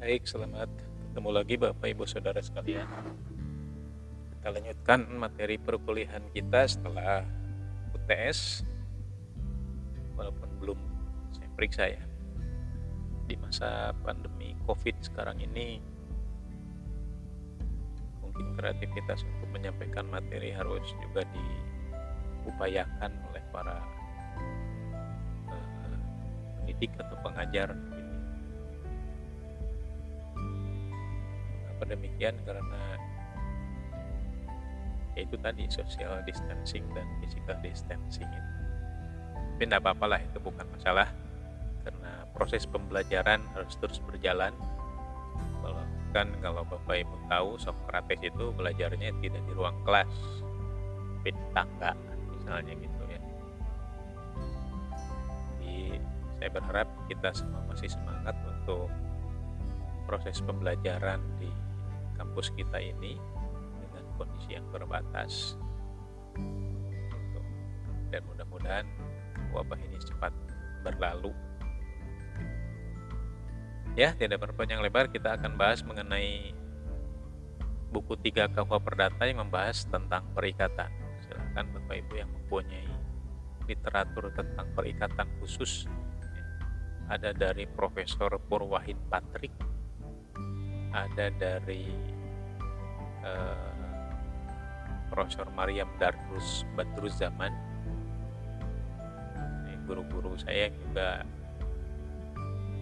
[0.00, 2.88] Baik, selamat ketemu lagi Bapak Ibu Saudara sekalian.
[4.32, 7.28] Kita lanjutkan materi perkuliahan kita setelah
[7.92, 8.64] UTS.
[10.16, 10.80] Walaupun belum
[11.36, 12.00] saya periksa ya.
[13.28, 15.76] Di masa pandemi Covid sekarang ini
[18.24, 23.95] mungkin kreativitas untuk menyampaikan materi harus juga diupayakan oleh para
[26.76, 27.72] pendidik atau pengajar
[31.76, 32.36] Kenapa demikian?
[32.44, 32.96] Karena
[35.12, 38.52] yaitu tadi social distancing dan physical distancing itu.
[39.36, 41.08] Tapi tidak apa-apa lah itu bukan masalah
[41.84, 44.56] karena proses pembelajaran harus terus berjalan.
[45.60, 50.08] Bahkan kalau Bapak Ibu tahu Socrates itu belajarnya tidak di ruang kelas,
[51.20, 51.92] tapi di tangga
[52.40, 52.95] misalnya gitu
[56.36, 58.92] saya berharap kita semua masih semangat untuk
[60.04, 61.50] proses pembelajaran di
[62.16, 63.18] kampus kita ini
[63.82, 65.56] dengan kondisi yang terbatas
[68.12, 68.86] dan mudah-mudahan
[69.50, 70.32] wabah ini cepat
[70.86, 71.32] berlalu
[73.98, 76.52] ya tidak berpanjang lebar kita akan bahas mengenai
[77.90, 80.92] buku 3 KUH Perdata yang membahas tentang perikatan
[81.24, 82.86] silahkan Bapak Ibu yang mempunyai
[83.66, 85.90] literatur tentang perikatan khusus.
[87.06, 89.54] Ada dari Profesor Purwahid Patrik
[90.96, 91.92] ada dari
[93.20, 93.74] uh,
[95.12, 97.52] Profesor Mariam Darus Badruz Zaman.
[99.86, 101.22] Guru-guru saya juga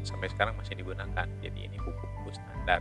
[0.01, 1.29] sampai sekarang masih digunakan.
[1.45, 2.81] Jadi ini buku-buku standar.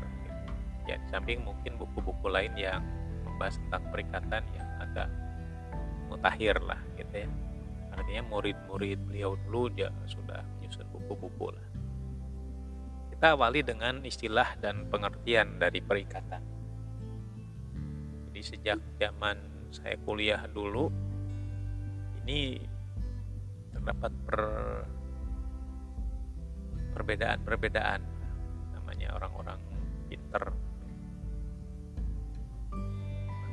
[0.87, 2.79] Ya di samping mungkin buku-buku lain yang
[3.27, 5.11] membahas tentang perikatan yang agak
[6.07, 7.29] mutakhir lah gitu ya.
[7.91, 9.67] Artinya murid-murid beliau dulu
[10.07, 10.39] sudah
[10.73, 11.67] menyusun buku-buku lah
[13.13, 16.43] kita awali dengan istilah dan pengertian dari perikatan.
[18.27, 19.39] Jadi sejak zaman
[19.71, 20.91] saya kuliah dulu,
[22.19, 22.59] ini
[23.71, 24.41] terdapat per,
[26.99, 28.01] perbedaan-perbedaan
[28.75, 29.59] namanya orang-orang
[30.11, 30.43] pinter.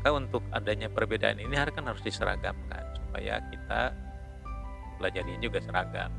[0.02, 3.94] Maka untuk adanya perbedaan ini kan harus diseragamkan supaya kita
[4.98, 6.10] belajarnya juga seragam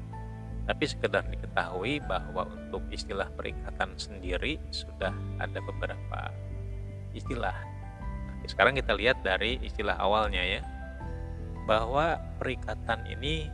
[0.72, 6.32] tapi sekedar diketahui bahwa untuk istilah perikatan sendiri sudah ada beberapa
[7.12, 7.52] istilah.
[8.40, 10.64] Nah, sekarang kita lihat dari istilah awalnya ya,
[11.68, 13.52] bahwa perikatan ini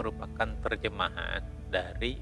[0.00, 2.16] merupakan terjemahan dari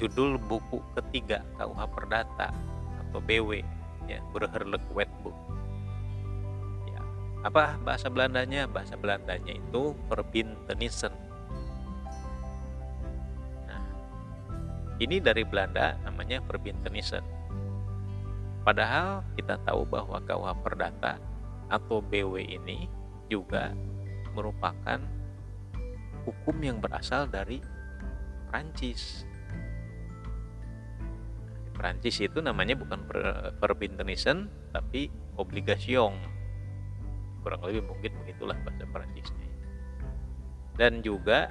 [0.00, 2.56] judul buku ketiga KUH Perdata
[3.04, 3.60] atau BW
[4.08, 5.36] ya Burgerlijk Wetboek.
[6.88, 7.04] Ya,
[7.44, 8.64] apa bahasa Belandanya?
[8.64, 11.12] Bahasa Belandanya itu Verbintenissen
[15.00, 17.24] Ini dari Belanda namanya Verbintenisen.
[18.60, 21.16] Padahal kita tahu bahwa KUH Perdata
[21.72, 22.84] atau BW ini
[23.32, 23.72] juga
[24.36, 25.00] merupakan
[26.28, 27.64] hukum yang berasal dari
[28.52, 29.24] Prancis.
[31.72, 33.00] Prancis itu namanya bukan
[33.56, 35.08] Verbintenisen tapi
[35.40, 36.12] obligation.
[37.40, 39.48] Kurang lebih mungkin begitulah bahasa Prancisnya.
[40.76, 41.48] Dan juga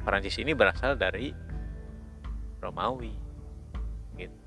[0.00, 1.49] Prancis ini berasal dari
[2.60, 3.12] Romawi
[4.20, 4.40] gitu.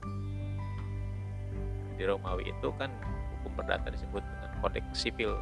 [1.98, 2.90] Di Romawi itu kan
[3.38, 5.34] hukum perdata disebut dengan kodeks sipil.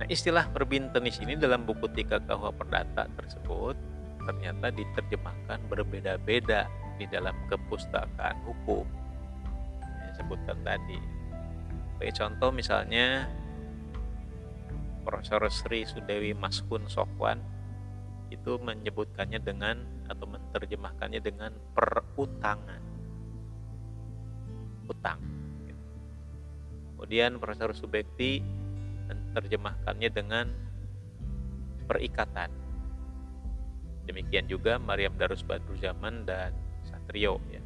[0.00, 3.76] Nah istilah perbintenis ini dalam buku tiga KUH Perdata tersebut
[4.24, 8.88] ternyata diterjemahkan berbeda-beda di dalam kepustakaan hukum.
[10.06, 10.96] Yang sebutkan tadi.
[11.96, 13.28] Sebagai contoh misalnya
[15.04, 17.40] Profesor Sri Sudewi Maskun Sokwan
[18.32, 22.82] itu menyebutkannya dengan atau menerjemahkannya dengan perutangan.
[24.90, 25.22] Utang.
[26.98, 28.42] Kemudian Profesor Subekti
[29.06, 30.46] menerjemahkannya dengan
[31.86, 32.50] perikatan.
[34.10, 36.50] Demikian juga Mariam Darus Badru Zaman dan
[36.82, 37.62] Satrio ya.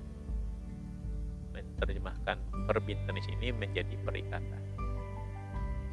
[1.56, 2.36] Menerjemahkan
[2.68, 4.63] perbintenis ini menjadi perikatan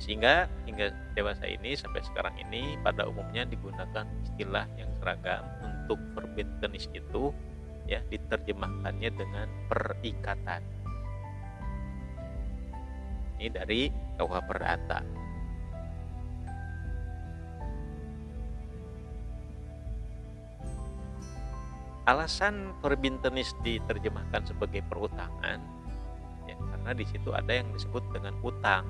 [0.02, 6.50] sehingga hingga dewasa ini sampai sekarang ini pada umumnya digunakan istilah yang seragam untuk verbit
[6.58, 7.30] tenis itu
[7.86, 10.62] ya diterjemahkannya dengan perikatan.
[13.38, 15.00] Ini dari KUH Perdata.
[22.10, 25.62] Alasan perbintenis diterjemahkan sebagai perutangan
[26.50, 28.90] ya karena di situ ada yang disebut dengan utang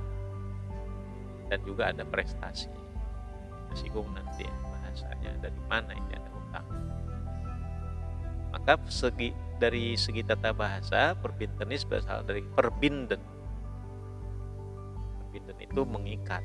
[1.52, 2.72] dan juga ada prestasi.
[3.76, 6.68] Meskipun nanti ya bahasanya dari mana ini ada utang.
[8.56, 13.20] Maka segi dari segi tata bahasa perbintenis berasal dari perbinden
[15.20, 16.44] perbinden itu mengikat.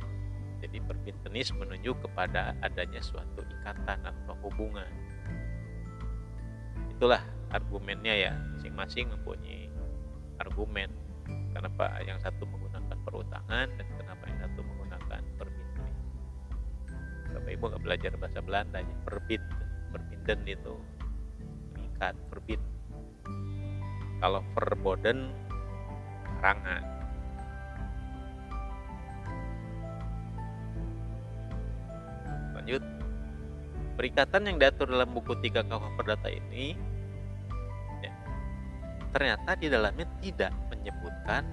[0.58, 4.90] Jadi perbintenis menunjuk kepada adanya suatu ikatan atau hubungan.
[6.90, 7.22] Itulah
[7.54, 9.70] argumennya ya masing-masing mempunyai
[10.42, 10.90] argumen
[11.52, 14.35] kenapa yang satu menggunakan perutangan dan kenapa yang
[17.50, 19.42] Ibu nggak belajar bahasa Belanda ya perbit
[19.94, 20.74] perbinden itu.
[21.74, 22.60] Mengikat perbit
[24.20, 25.30] kalau verboden
[26.40, 26.96] larangan
[32.66, 32.82] lanjut.
[33.96, 36.76] Perikatan yang diatur dalam buku 3 KUH Perdata ini
[38.04, 38.12] ya,
[39.08, 41.48] ternyata di dalamnya tidak menyebutkan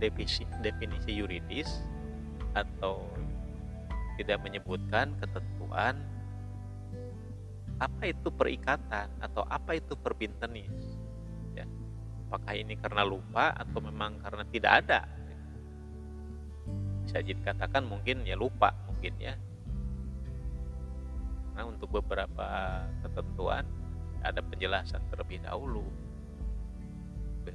[0.00, 1.84] definisi, definisi yuridis
[2.56, 3.04] atau
[4.16, 6.00] tidak menyebutkan ketentuan
[7.76, 10.72] apa itu perikatan atau apa itu perbintenis
[11.52, 11.68] ya.
[12.26, 15.00] Apakah ini karena lupa atau memang karena tidak ada?
[17.04, 19.36] Bisa dikatakan mungkin ya lupa mungkin ya.
[21.52, 22.48] Karena untuk beberapa
[23.04, 23.68] ketentuan
[24.24, 25.84] ada penjelasan terlebih dahulu.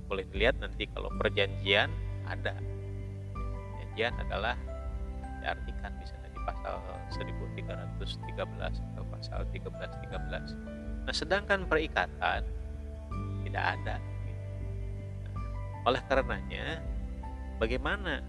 [0.08, 1.92] Boleh dilihat nanti kalau perjanjian
[2.24, 2.56] ada.
[3.76, 4.56] Perjanjian adalah
[5.44, 6.82] diartikan bisa pasal
[7.14, 8.38] 1313
[8.94, 12.46] atau pasal 1313 nah sedangkan perikatan
[13.52, 13.96] tidak ada.
[15.84, 16.80] Oleh karenanya
[17.60, 18.24] bagaimana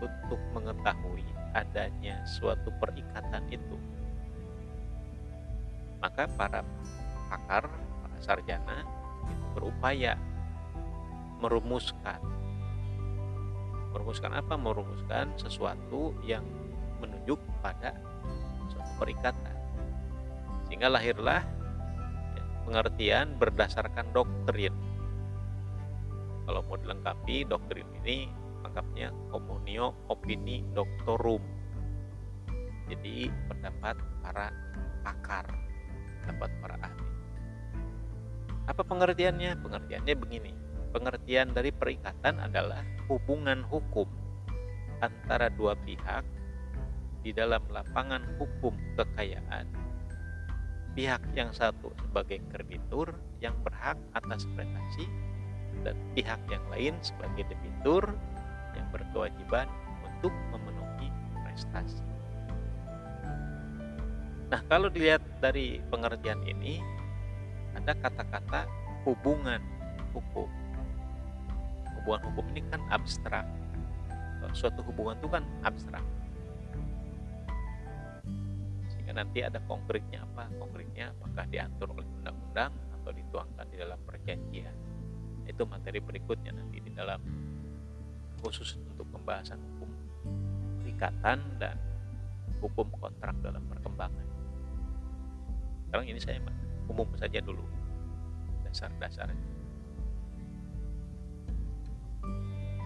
[0.00, 1.20] untuk mengetahui
[1.52, 3.76] adanya suatu perikatan itu?
[6.00, 6.64] Maka para
[7.28, 8.88] pakar para sarjana
[9.28, 10.16] itu berupaya
[11.44, 12.24] merumuskan.
[13.92, 14.56] Merumuskan apa?
[14.56, 16.42] Merumuskan sesuatu yang
[17.04, 17.92] menunjuk pada
[18.72, 19.56] suatu perikatan.
[20.66, 21.44] Sehingga lahirlah
[22.32, 24.72] ya, pengertian berdasarkan doktrin.
[26.44, 28.28] Kalau mau dilengkapi doktrin ini
[28.64, 31.40] lengkapnya komunio opini doctorum.
[32.88, 34.52] Jadi pendapat para
[35.04, 35.46] pakar
[36.24, 37.06] pendapat para ahli.
[38.64, 39.60] Apa pengertiannya?
[39.60, 40.52] Pengertiannya begini.
[40.92, 42.80] Pengertian dari perikatan adalah
[43.12, 44.08] hubungan hukum
[45.04, 46.24] antara dua pihak
[47.24, 49.64] di dalam lapangan hukum kekayaan.
[50.92, 55.08] Pihak yang satu sebagai kreditur yang berhak atas prestasi
[55.82, 58.14] dan pihak yang lain sebagai debitur
[58.76, 59.66] yang berkewajiban
[60.04, 61.08] untuk memenuhi
[61.42, 62.04] prestasi.
[64.52, 66.78] Nah, kalau dilihat dari pengertian ini
[67.74, 68.70] ada kata-kata
[69.02, 69.58] hubungan
[70.14, 70.46] hukum
[71.98, 73.42] hubungan hukum ini kan abstrak
[74.54, 76.04] suatu hubungan itu kan abstrak
[79.14, 84.74] nanti ada konkretnya apa konkretnya apakah diatur oleh undang-undang atau dituangkan di dalam perjanjian.
[85.46, 87.20] Itu materi berikutnya nanti di dalam
[88.42, 89.90] khusus untuk pembahasan hukum
[90.84, 91.76] perikatan dan
[92.60, 94.26] hukum kontrak dalam perkembangan.
[95.88, 96.42] Sekarang ini saya
[96.90, 97.64] umum saja dulu
[98.66, 99.54] dasar-dasarnya.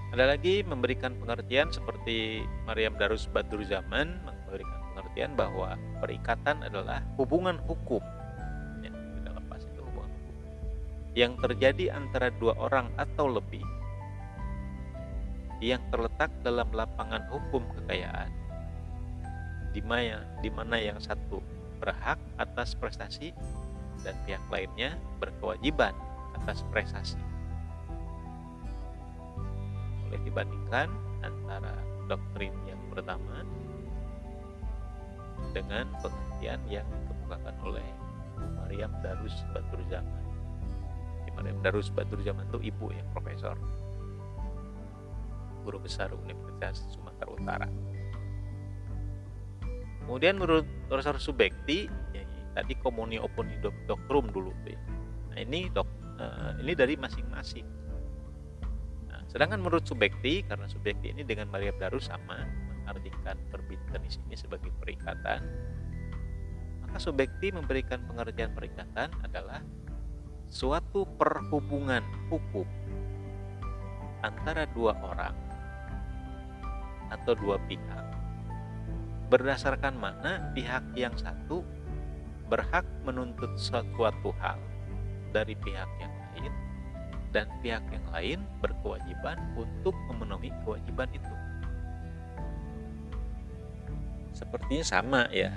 [0.09, 7.55] Ada lagi memberikan pengertian seperti Maryam Darus Badur Zaman memberikan pengertian bahwa perikatan adalah hubungan
[7.71, 8.03] hukum.
[8.83, 10.35] Ya, tidak lepas itu hubungan hukum.
[11.15, 13.63] Yang terjadi antara dua orang atau lebih
[15.59, 18.31] yang terletak dalam lapangan hukum kekayaan
[19.75, 21.43] di mana di mana yang satu
[21.83, 23.35] berhak atas prestasi
[24.07, 25.91] dan pihak lainnya berkewajiban
[26.39, 27.19] atas prestasi
[30.07, 30.89] boleh dibandingkan
[31.27, 31.75] antara
[32.07, 33.43] doktrin yang pertama
[35.53, 37.87] dengan pengertian yang dikemukakan oleh
[38.59, 40.23] Maryam Darus Batur Zaman.
[41.39, 43.55] Maryam Darus Batur Zaman itu ibu ya profesor
[45.63, 47.69] guru besar Universitas Sumatera Utara.
[50.03, 51.85] Kemudian menurut Profesor Subekti,
[52.17, 52.25] ya,
[52.57, 54.81] tadi komuni opini doktrum dulu ya.
[55.29, 55.85] Nah ini dok,
[56.17, 57.79] uh, ini dari masing-masing
[59.29, 62.49] Sedangkan menurut Subekti, karena Subekti ini dengan Maria Darus sama
[62.89, 65.45] mengartikan perbintenis ini sebagai perikatan,
[66.81, 69.61] maka Subekti memberikan pengertian perikatan adalah
[70.49, 72.01] suatu perhubungan
[72.33, 72.65] hukum
[74.25, 75.37] antara dua orang
[77.13, 78.05] atau dua pihak
[79.29, 81.61] berdasarkan mana pihak yang satu
[82.49, 84.57] berhak menuntut suatu hal
[85.37, 86.53] dari pihak yang lain
[87.37, 91.38] dan pihak yang lain berkewajiban untuk memenuhi kewajiban itu.
[94.33, 95.53] Sepertinya sama ya.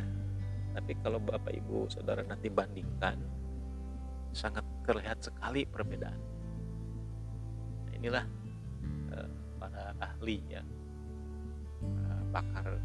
[0.71, 3.19] Tapi kalau Bapak Ibu Saudara nanti bandingkan
[4.31, 6.19] sangat terlihat sekali perbedaan.
[7.87, 8.25] Nah, inilah
[9.11, 10.63] uh, para ahli ya.
[11.81, 12.79] Uh, pakar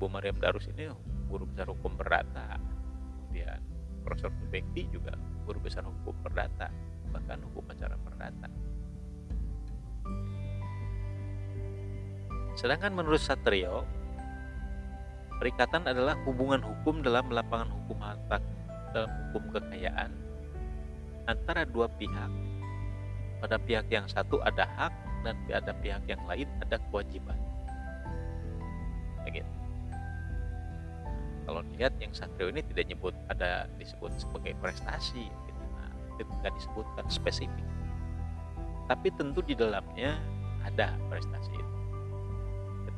[0.00, 0.88] Bu Mariam Darus ini
[1.28, 2.56] guru besar hukum perdata.
[2.56, 3.60] Kemudian
[4.06, 5.12] Profesor Bekti juga
[5.44, 6.72] guru besar hukum perdata
[7.12, 8.48] bahkan hukum acara perdata.
[12.56, 13.84] Sedangkan menurut Satrio
[15.36, 18.40] perikatan adalah hubungan hukum dalam lapangan hukum harta
[18.96, 20.10] dalam hukum kekayaan
[21.28, 22.30] antara dua pihak.
[23.36, 24.94] Pada pihak yang satu ada hak
[25.26, 27.36] dan pada pihak yang lain ada kewajiban.
[29.28, 29.52] Begitu.
[31.44, 35.62] Kalau dilihat yang satrio ini tidak nyebut ada disebut sebagai prestasi, gitu.
[35.78, 37.66] nah, tidak disebutkan spesifik.
[38.90, 40.18] Tapi tentu di dalamnya
[40.66, 41.75] ada prestasi itu.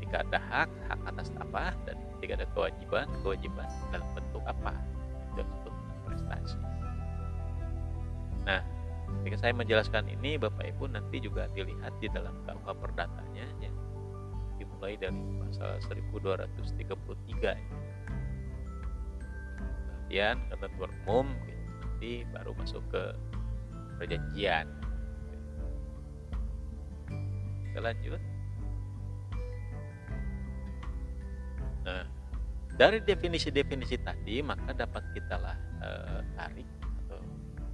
[0.09, 4.73] Ketika ada hak, hak atas apa, dan ketika ada kewajiban, kewajiban dalam bentuk apa,
[5.37, 5.75] itu disebut
[6.09, 6.57] prestasi.
[8.49, 8.65] Nah,
[9.21, 13.69] ketika saya menjelaskan ini, Bapak Ibu nanti juga dilihat di dalam KUH perdatanya, ya,
[14.57, 17.69] dimulai dari pasal 1233 ya.
[20.09, 23.13] Kemudian ketentuan umum, gitu, nanti baru masuk ke
[24.01, 24.65] perjanjian.
[27.69, 28.23] Kita lanjut.
[32.79, 35.89] Dari definisi-definisi tadi maka dapat kita lah e,
[36.39, 36.69] tarik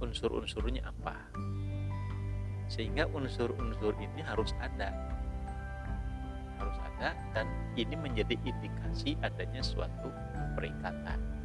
[0.01, 1.15] unsur-unsurnya apa.
[2.67, 4.89] Sehingga unsur-unsur ini harus ada.
[6.57, 7.45] Harus ada dan
[7.77, 10.09] ini menjadi indikasi adanya suatu
[10.57, 11.35] perikatan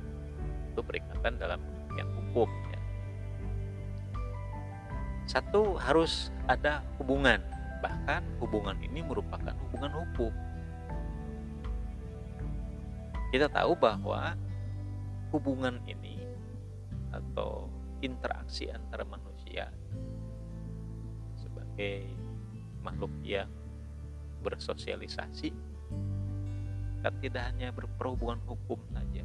[0.71, 1.61] itu perikatan dalam
[1.99, 2.81] yang hukum ya.
[5.26, 7.43] satu harus ada hubungan.
[7.83, 10.31] Bahkan hubungan ini merupakan hubungan hukum
[13.30, 14.34] kita tahu bahwa
[15.30, 16.18] hubungan ini
[17.14, 17.70] atau
[18.02, 19.70] interaksi antara manusia
[21.38, 22.10] sebagai
[22.82, 23.50] makhluk yang
[24.42, 25.54] bersosialisasi
[27.00, 29.25] kan tidak hanya berperhubungan hukum saja.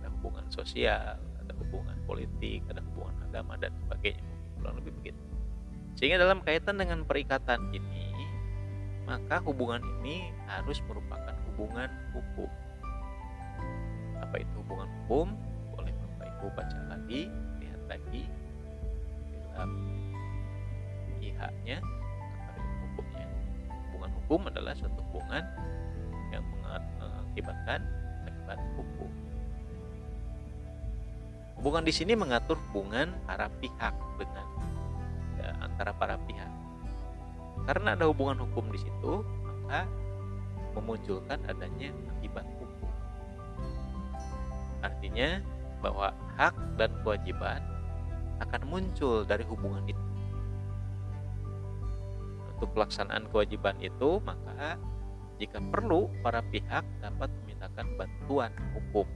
[0.00, 4.26] Ada hubungan sosial ada hubungan politik ada hubungan agama dan sebagainya.
[4.58, 5.22] Kurang lebih begitu.
[5.96, 8.10] Sehingga dalam kaitan dengan perikatan ini
[9.08, 12.50] maka hubungan ini harus merupakan hubungan hukum
[14.28, 15.26] apa itu hubungan hukum
[15.72, 17.32] boleh Bapak Ibu baca lagi
[17.88, 18.22] lagi.
[19.56, 19.72] Dalam
[21.18, 21.82] pihaknya
[22.84, 23.26] hukumnya.
[23.88, 25.42] Hubungan hukum adalah suatu hubungan
[26.30, 27.80] yang mengakibatkan
[28.28, 29.10] akibat hukum.
[31.58, 34.46] Hubungan di sini mengatur hubungan para pihak dengan
[35.42, 36.52] ya, antara para pihak.
[37.66, 39.90] Karena ada hubungan hukum di situ maka
[40.78, 42.46] memunculkan adanya akibat
[44.98, 45.38] artinya
[45.78, 47.62] bahwa hak dan kewajiban
[48.42, 50.06] akan muncul dari hubungan itu.
[52.50, 54.74] Untuk pelaksanaan kewajiban itu, maka
[55.38, 59.06] jika perlu, para pihak dapat memintakan bantuan hukum.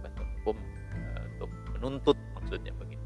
[0.00, 0.56] Bantuan hukum
[0.96, 3.04] uh, untuk menuntut maksudnya begitu.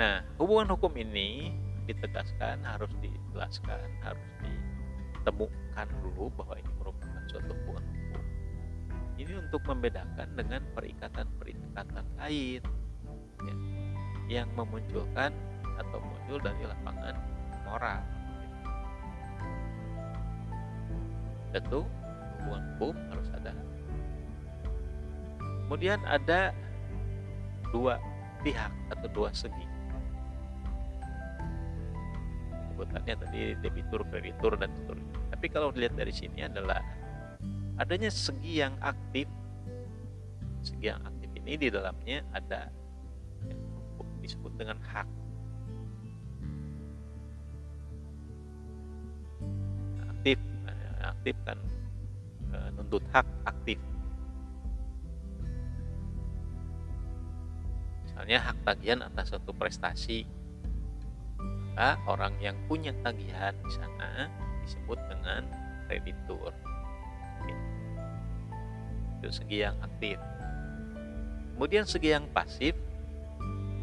[0.00, 1.52] Nah, hubungan hukum ini
[1.84, 7.99] ditegaskan, harus dijelaskan, harus ditemukan dulu bahwa ini merupakan suatu hubungan
[9.20, 12.62] ini untuk membedakan dengan perikatan-perikatan lain
[13.44, 13.54] ya,
[14.40, 15.28] yang memunculkan
[15.76, 17.14] atau muncul dari lapangan
[17.68, 18.00] moral.
[21.52, 21.84] Tentu
[22.40, 23.52] hubungan hukum harus ada.
[25.68, 26.56] Kemudian ada
[27.70, 28.00] dua
[28.40, 29.66] pihak atau dua segi.
[32.72, 35.20] Sebutannya tadi debitur, kreditur dan seterusnya.
[35.36, 36.80] Tapi kalau dilihat dari sini adalah
[37.80, 39.24] adanya segi yang aktif.
[40.60, 42.68] Segi yang aktif ini di dalamnya ada
[43.48, 43.60] yang
[44.20, 45.08] disebut dengan hak.
[50.12, 50.36] Aktif
[50.68, 51.58] eh, aktif kan
[52.52, 53.80] eh, nuntut hak aktif.
[58.04, 60.28] Misalnya hak tagihan atas suatu prestasi
[61.80, 64.28] maka orang yang punya tagihan di sana
[64.60, 65.48] disebut dengan
[65.88, 66.52] kreditur
[69.20, 70.16] itu segi yang aktif.
[71.54, 72.72] Kemudian segi yang pasif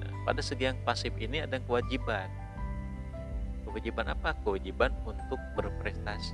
[0.02, 2.26] nah, pada segi yang pasif ini ada kewajiban.
[3.70, 4.34] Kewajiban apa?
[4.42, 6.34] Kewajiban untuk berprestasi.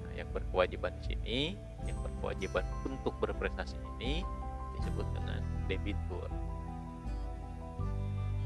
[0.00, 1.40] Nah, yang berkewajiban di sini
[1.84, 4.24] yang berkewajiban untuk berprestasi ini
[4.80, 6.28] disebut dengan debitur.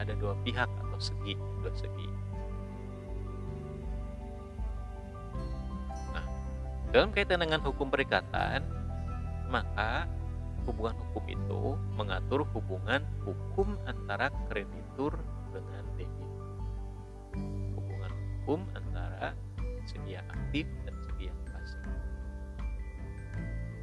[0.03, 2.34] Ada dua pihak atau segi dua segi
[6.95, 8.63] Dalam kaitan dengan hukum perikatan,
[9.51, 10.07] maka
[10.63, 15.19] hubungan hukum itu mengatur hubungan hukum antara kreditur
[15.51, 16.55] dengan debitur.
[17.75, 19.35] Hubungan hukum antara
[19.91, 21.83] sedia aktif dan sedia pasif.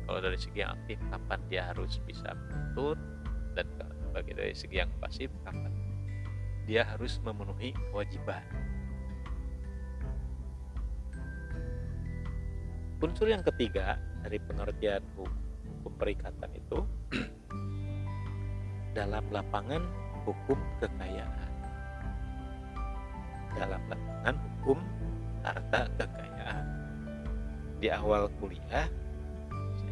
[0.08, 2.96] Kalau dari segi yang aktif, kapan dia harus bisa menuntut
[3.60, 3.68] dan
[4.15, 5.75] bagi dari segi yang pasif, kapan
[6.63, 8.61] dia harus memenuhi kewajiban.
[13.01, 16.86] Unsur yang ketiga dari pengertian hukum perikatan itu
[18.98, 19.81] dalam lapangan
[20.22, 21.51] hukum kekayaan.
[23.58, 24.77] Dalam lapangan hukum
[25.41, 26.65] harta kekayaan.
[27.81, 28.86] Di awal kuliah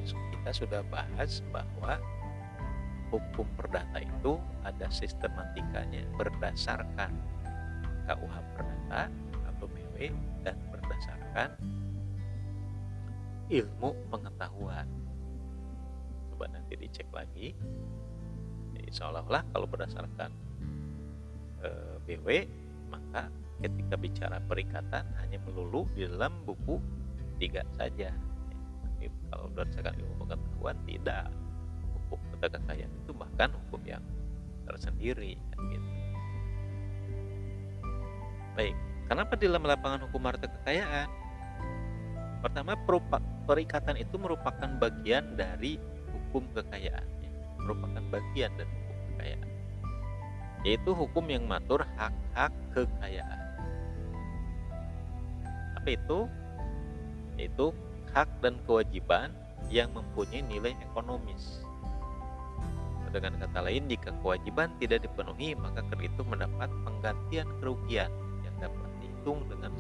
[0.06, 1.98] kita sudah bahas bahwa
[3.10, 7.10] hukum perdata itu ada sistematikanya berdasarkan
[8.06, 9.10] KUH perdata
[9.50, 10.14] atau BW
[10.46, 11.58] dan berdasarkan
[13.50, 14.86] ilmu pengetahuan.
[16.34, 17.58] Coba nanti dicek lagi.
[18.78, 20.30] Jadi seolah-olah kalau berdasarkan
[21.66, 22.28] e, eh, BW
[22.90, 23.30] maka
[23.60, 26.78] ketika bicara perikatan hanya melulu di dalam buku
[27.42, 28.14] tiga saja.
[28.86, 31.26] Tapi kalau berdasarkan ilmu pengetahuan tidak.
[32.10, 34.04] Hukum pedagang kekayaan itu bahkan hukum yang
[34.70, 35.90] tersendiri kan gitu.
[38.54, 38.78] baik
[39.10, 41.10] kenapa di dalam lapangan hukum harta kekayaan?
[42.40, 42.78] Pertama,
[43.50, 45.82] perikatan itu merupakan bagian dari
[46.14, 47.32] hukum kekayaan, ya.
[47.58, 49.50] merupakan bagian dari hukum kekayaan,
[50.62, 53.42] yaitu hukum yang mengatur hak-hak kekayaan.
[55.82, 56.30] Apa itu?
[57.42, 57.74] Yaitu
[58.14, 59.34] hak dan kewajiban
[59.74, 61.66] yang mempunyai nilai ekonomis.
[63.10, 68.14] Dengan kata lain, jika kewajiban tidak dipenuhi, maka kreditur mendapat penggantian kerugian
[68.46, 69.74] yang dapat dihitung dengan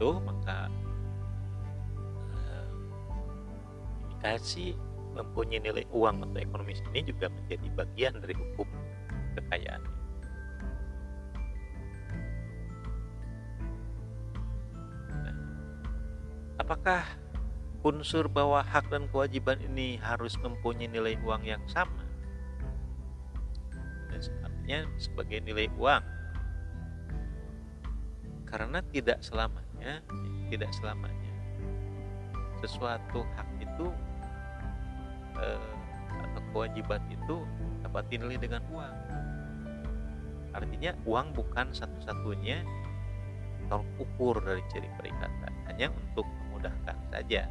[0.00, 0.72] itu maka
[4.08, 4.72] indikasi
[5.12, 8.64] mempunyai nilai uang atau ekonomis ini juga menjadi bagian dari hukum
[9.36, 9.82] kekayaan.
[15.20, 15.36] Nah,
[16.64, 17.04] apakah
[17.84, 22.08] unsur bahwa hak dan kewajiban ini harus mempunyai nilai uang yang sama?
[24.08, 26.04] Dan artinya sebagai nilai uang
[28.48, 30.04] karena tidak selamanya selamanya
[30.52, 31.32] tidak selamanya.
[32.60, 33.86] Sesuatu hak itu
[35.40, 35.72] eh,
[36.20, 37.36] atau kewajiban itu
[37.80, 38.96] dapat dinilai dengan uang.
[40.52, 42.60] Artinya uang bukan satu-satunya
[43.72, 47.48] tolak ukur dari ciri perikatan hanya untuk memudahkan saja.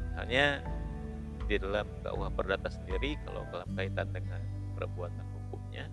[0.00, 0.64] Misalnya
[1.44, 4.40] di dalam KUH Perdata sendiri kalau dalam kaitan dengan
[4.78, 5.84] perbuatan hukumnya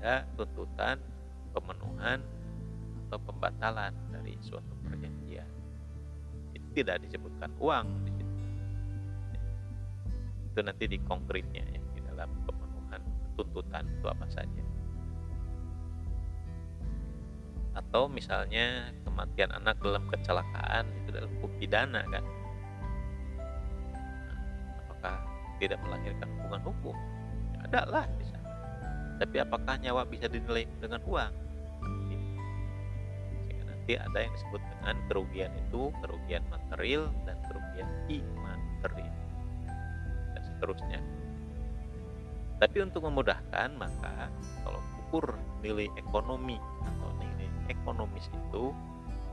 [0.00, 0.96] ada tuntutan
[1.52, 2.18] pemenuhan
[3.12, 5.44] atau pembatalan dari suatu perjanjian.
[6.56, 8.36] Itu tidak disebutkan uang di situ.
[10.48, 13.00] Itu nanti di konkretnya ya di dalam pemenuhan
[13.36, 14.62] tuntutan itu apa saja.
[17.76, 22.24] Atau misalnya kematian anak dalam kecelakaan itu dalam hukum pidana kan.
[23.92, 24.36] Nah,
[24.88, 25.16] apakah
[25.60, 26.96] tidak melahirkan hubungan hukum?
[27.52, 28.48] Ya, ada lah di sana.
[29.20, 31.41] Tapi apakah nyawa bisa dinilai dengan uang?
[33.82, 39.18] Nanti ada yang disebut dengan kerugian itu kerugian material dan kerugian imaterial
[40.30, 41.00] dan seterusnya.
[42.62, 44.30] Tapi untuk memudahkan maka
[44.62, 45.34] kalau ukur
[45.66, 48.70] nilai ekonomi atau nilai ekonomis itu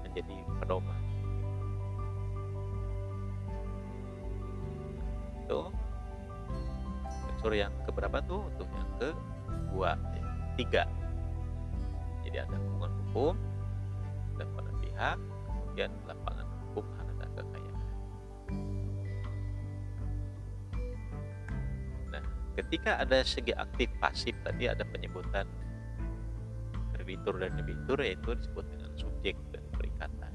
[0.01, 1.01] menjadi pedoman.
[5.45, 5.69] Itu
[7.37, 8.49] unsur yang keberapa tuh?
[8.49, 10.25] Untuk yang kedua ya,
[10.57, 10.83] tiga.
[12.25, 13.48] Jadi ada hubungan hukum
[14.99, 17.87] pihak kemudian lapangan hukum harta kekayaan.
[22.11, 22.23] Nah,
[22.59, 25.47] ketika ada segi aktif pasif tadi ada penyebutan
[26.91, 30.33] kreditur dan debitur yaitu disebut dengan subjek dan perikatan.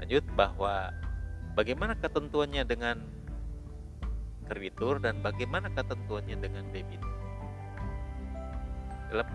[0.00, 0.96] Lanjut bahwa
[1.52, 3.04] bagaimana ketentuannya dengan
[4.48, 7.17] kreditur dan bagaimana ketentuannya dengan debit.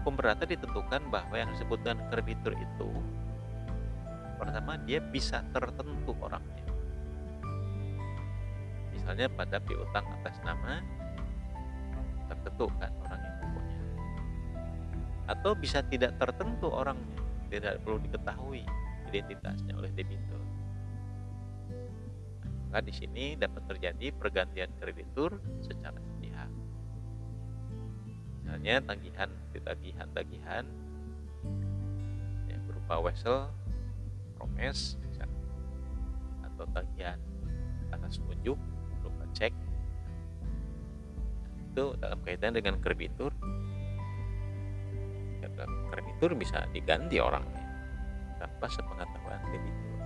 [0.03, 2.91] Perdata ditentukan bahwa yang disebutkan kreditur itu
[4.39, 6.63] pertama dia bisa tertentu orangnya.
[8.91, 10.79] Misalnya pada piutang atas nama
[12.31, 13.77] tertentu kan orang yang punya.
[15.27, 17.19] Atau bisa tidak tertentu orangnya,
[17.51, 18.63] tidak perlu diketahui
[19.11, 20.39] identitasnya oleh debitur.
[22.73, 26.12] maka di sini dapat terjadi pergantian kreditur secara
[28.53, 29.29] misalnya tagihan
[29.65, 30.65] tagihan-tagihan
[32.45, 33.49] yang berupa wesel
[34.37, 34.93] promes
[36.45, 37.17] atau tagihan
[37.89, 38.53] atas unjuk
[39.01, 39.49] berupa cek.
[41.73, 43.33] Itu dalam kaitan dengan kreditur.
[45.41, 45.49] Ya,
[45.89, 47.65] kreditur bisa diganti orangnya
[48.37, 49.97] tanpa sepengetahuan debitur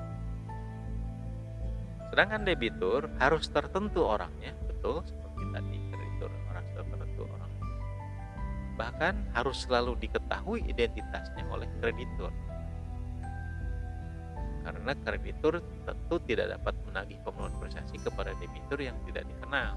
[2.08, 5.04] sedangkan debitur harus tertentu orangnya betul
[8.78, 12.30] bahkan harus selalu diketahui identitasnya oleh kreditur.
[14.62, 19.74] Karena kreditur tentu tidak dapat menagih pemenuhan prestasi kepada debitur yang tidak dikenal.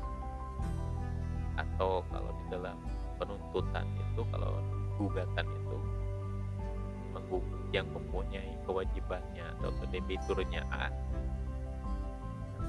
[1.56, 2.76] Atau kalau di dalam
[3.16, 4.60] penuntutan itu kalau
[5.00, 5.78] gugatan itu
[7.70, 10.90] yang mempunyai kewajibannya atau debiturnya A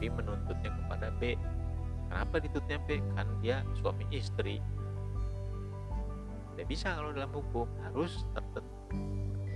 [0.01, 1.37] tapi menuntutnya kepada B.
[2.09, 2.97] Kenapa dituntutnya B?
[3.13, 4.57] Kan dia suami istri
[6.61, 7.65] tidak bisa kalau dalam hukum.
[7.81, 8.93] Harus tertentu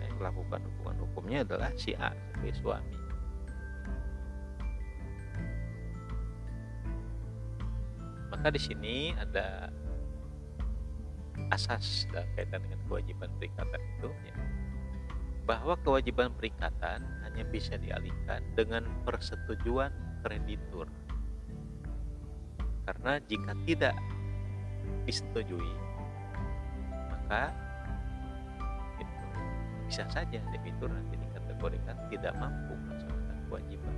[0.02, 2.98] yang melakukan hubungan hukumnya adalah si A sebagai suami.
[8.34, 9.70] Maka di sini ada
[11.54, 14.36] asas dalam kaitan dengan kewajiban perikatan itu ya,
[15.46, 19.94] bahwa kewajiban perikatan hanya bisa dialihkan dengan persetujuan
[20.26, 20.90] kreditur.
[22.90, 23.94] Karena jika tidak
[25.06, 25.85] disetujui
[27.26, 27.50] maka
[29.02, 29.18] itu
[29.90, 33.98] bisa saja debitur nanti dikategorikan tidak mampu melaksanakan kewajiban.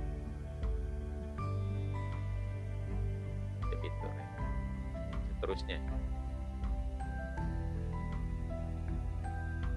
[3.68, 4.28] Debitur ya
[5.28, 5.78] seterusnya.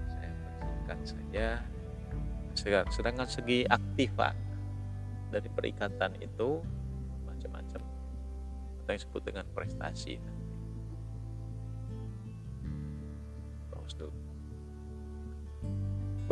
[0.08, 1.46] Saya persingkat saja.
[2.88, 4.32] Sedangkan segi aktiva
[5.28, 6.64] dari perikatan itu
[7.28, 7.80] macam-macam.
[8.80, 10.16] Atau yang disebut dengan prestasi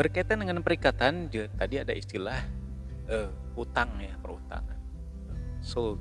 [0.01, 2.41] berkaitan dengan perikatan tadi ada istilah
[3.13, 4.81] uh, utang ya perutangan
[5.61, 6.01] sold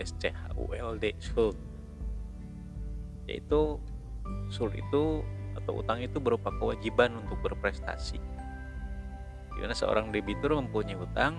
[0.00, 1.60] S C H U L D sold
[3.28, 3.76] yaitu
[4.48, 5.20] sul itu
[5.58, 8.22] atau utang itu berupa kewajiban untuk berprestasi.
[9.56, 11.36] Mana seorang debitur mempunyai utang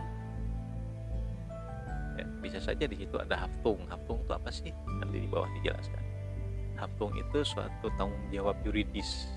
[2.17, 3.81] ya, bisa saja di situ ada haftung.
[3.87, 4.73] Haftung itu apa sih?
[4.99, 6.06] Nanti di bawah dijelaskan
[6.77, 9.27] haftung itu suatu tanggung jawab yuridis.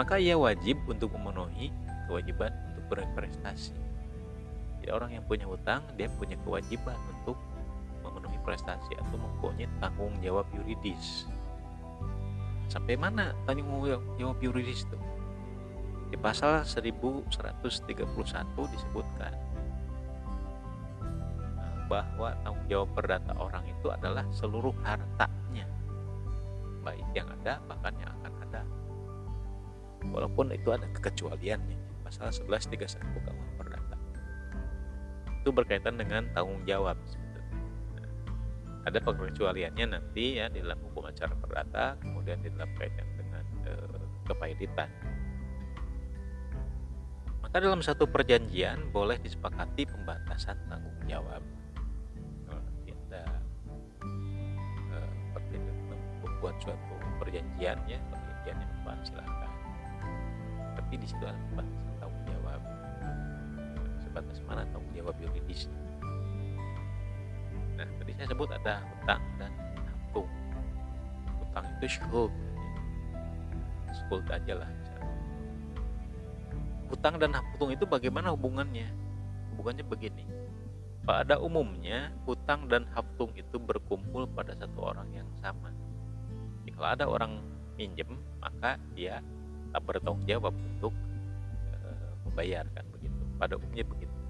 [0.00, 1.68] Maka ia wajib untuk memenuhi
[2.08, 3.76] kewajiban untuk berprestasi.
[4.80, 7.36] Jadi orang yang punya utang dia punya kewajiban untuk
[8.42, 11.24] prestasi atau mempunyai tanggung jawab yuridis.
[12.66, 13.86] Sampai mana tanggung
[14.18, 14.98] jawab yuridis itu?
[16.12, 17.24] Di pasal 1131
[18.68, 19.32] disebutkan
[21.56, 25.32] nah, bahwa tanggung jawab perdata orang itu adalah seluruh baik
[27.12, 28.62] yang ada bahkan yang akan ada.
[30.08, 31.78] Walaupun itu ada kekecualiannya.
[32.02, 33.96] Pasal 1131 KUH perdata.
[35.40, 36.98] Itu berkaitan dengan tanggung jawab
[38.82, 43.72] ada pengecualiannya nanti ya di dalam hukum acara perdata kemudian di dalam kaitan dengan e,
[44.26, 44.90] kepailitan
[47.42, 51.42] maka dalam satu perjanjian boleh disepakati pembatasan tanggung jawab
[56.42, 59.52] membuat suatu perjanjian ya perjanjian yang apa silahkan
[60.74, 62.60] tapi di situ ada pembatasan tanggung jawab
[64.02, 65.78] sebatas mana tanggung jawab yuridisnya
[67.72, 70.28] Nah, tadi saya sebut ada hutang dan haftung.
[71.40, 72.30] Hutang itu schuld.
[73.90, 74.70] Schuld aja lah.
[76.92, 78.86] Hutang dan haftung itu bagaimana hubungannya?
[79.56, 80.28] Hubungannya begini.
[81.02, 85.72] Pada umumnya, hutang dan haftung itu berkumpul pada satu orang yang sama.
[86.76, 87.32] Kalau ada orang
[87.76, 89.20] minjem, maka dia
[89.72, 90.94] tak bertanggung jawab untuk
[91.76, 93.20] uh, membayarkan begitu.
[93.40, 94.22] Pada umumnya begitu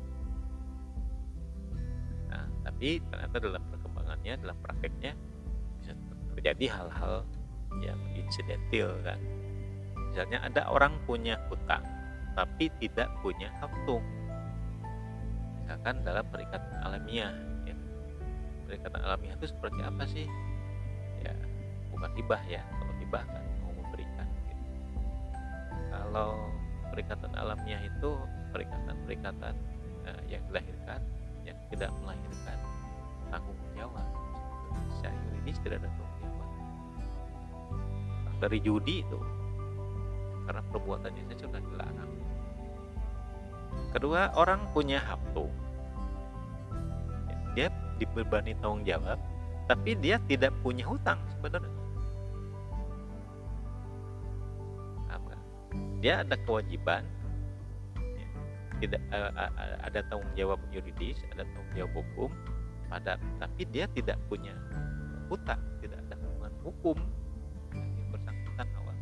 [2.83, 5.13] tapi ternyata dalam perkembangannya dalam prakteknya
[5.79, 5.93] bisa
[6.35, 7.27] terjadi hal-hal
[7.83, 9.19] yang insidentil kan
[10.11, 11.83] misalnya ada orang punya hutang
[12.35, 14.03] tapi tidak punya haftung
[15.63, 17.31] misalkan dalam perikatan alamiah
[17.67, 17.77] ya.
[18.67, 20.27] perikatan alamiah itu seperti apa sih
[22.03, 24.65] bukan hibah ya kalau hibah kan mau memberikan gitu.
[25.87, 26.35] kalau
[26.91, 28.11] perikatan alamiah itu
[28.51, 29.55] perikatan-perikatan
[30.11, 30.99] uh, yang dilahirkan
[31.47, 32.59] yang tidak melahirkan
[33.31, 34.03] tanggung jawab.
[34.99, 36.49] Secara yuridis tidak ada tanggung jawab.
[38.43, 39.19] Dari judi itu
[40.51, 42.13] karena perbuatannya saja sudah dilarang.
[43.95, 45.55] Kedua orang punya haftung
[48.03, 49.23] dibebani tanggung jawab
[49.71, 51.82] tapi dia tidak punya hutang sebenarnya
[56.03, 57.07] dia ada kewajiban.
[58.83, 58.99] Tidak
[59.87, 62.31] ada tanggung jawab yuridis ada tanggung jawab hukum
[62.91, 64.51] pada tapi dia tidak punya
[65.31, 66.99] hutang tidak ada hubungan hukum.
[67.79, 68.97] Yang bersangkutan awal.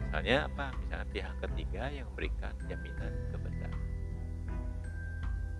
[0.00, 0.66] Misalnya apa?
[0.80, 3.82] Misalnya pihak ketiga yang memberikan jaminan kebenaran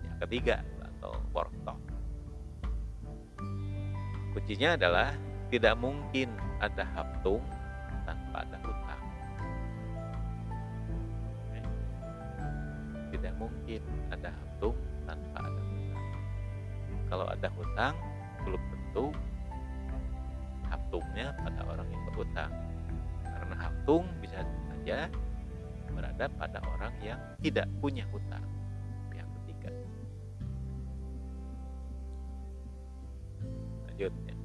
[0.01, 1.77] pihak ketiga atau workshop.
[4.33, 5.13] Kuncinya adalah
[5.53, 7.45] tidak mungkin ada haftung
[13.19, 13.83] tidak mungkin
[14.15, 16.03] ada hutang tanpa ada hutang.
[17.11, 17.95] Kalau ada hutang,
[18.47, 19.05] belum tentu
[21.19, 22.51] hutangnya pada orang yang berhutang.
[23.27, 24.39] Karena hutang bisa
[24.71, 25.11] saja
[25.91, 28.45] berada pada orang yang tidak punya hutang.
[29.11, 29.71] Pihak ketiga.
[33.91, 34.35] Lanjutnya.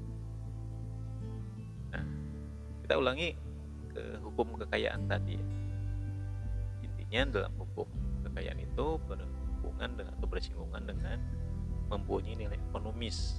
[1.94, 2.04] Nah,
[2.82, 3.38] kita ulangi
[3.94, 5.46] ke hukum kekayaan tadi ya.
[6.82, 7.86] Intinya dalam hukum
[8.34, 11.22] kekayaan itu berhubungan dengan atau bersinggungan dengan
[11.86, 13.38] mempunyai nilai ekonomis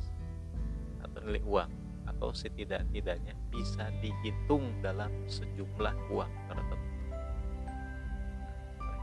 [1.04, 1.72] atau nilai uang
[2.08, 6.90] atau setidak-tidaknya bisa dihitung dalam sejumlah uang tertentu.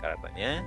[0.00, 0.64] Karenanya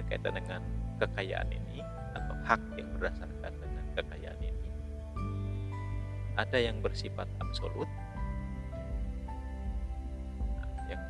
[0.00, 0.60] berkaitan dengan
[1.04, 1.84] kekayaan ini
[2.16, 4.70] atau hak yang berdasarkan dengan kekayaan ini
[6.36, 7.88] ada yang bersifat absolut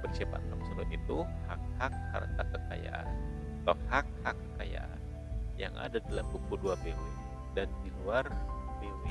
[0.07, 1.19] bersifat absolut itu
[1.51, 3.09] hak-hak harta kekayaan
[3.67, 5.01] atau hak-hak kekayaan
[5.59, 6.99] yang ada dalam buku 2 BW
[7.59, 8.23] dan di luar
[8.79, 9.05] BW.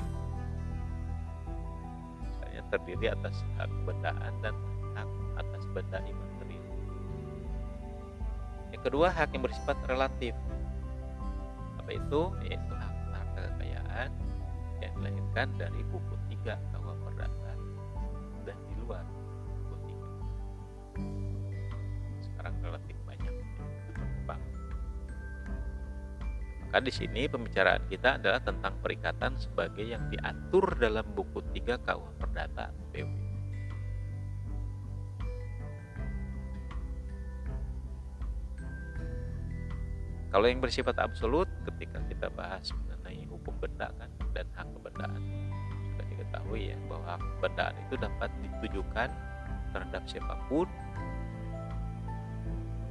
[2.24, 4.54] Misalnya terdiri atas hak bendaan dan
[4.96, 5.10] hak
[5.44, 6.78] atas benda imaterial.
[8.72, 10.32] Yang kedua, hak yang bersifat relatif.
[11.82, 12.22] Apa itu?
[12.48, 14.10] Yaitu hak harta kekayaan
[14.80, 16.14] yang dilahirkan dari buku
[16.46, 16.75] 3
[26.76, 32.20] Maka di sini pembicaraan kita adalah tentang perikatan sebagai yang diatur dalam buku 3 KUH
[32.20, 33.08] Perdata BW.
[40.28, 45.22] Kalau yang bersifat absolut ketika kita bahas mengenai hukum benda kan dan hak kebendaan
[45.96, 49.08] sudah diketahui ya bahwa hak kebendaan itu dapat ditujukan
[49.72, 50.68] terhadap siapa pun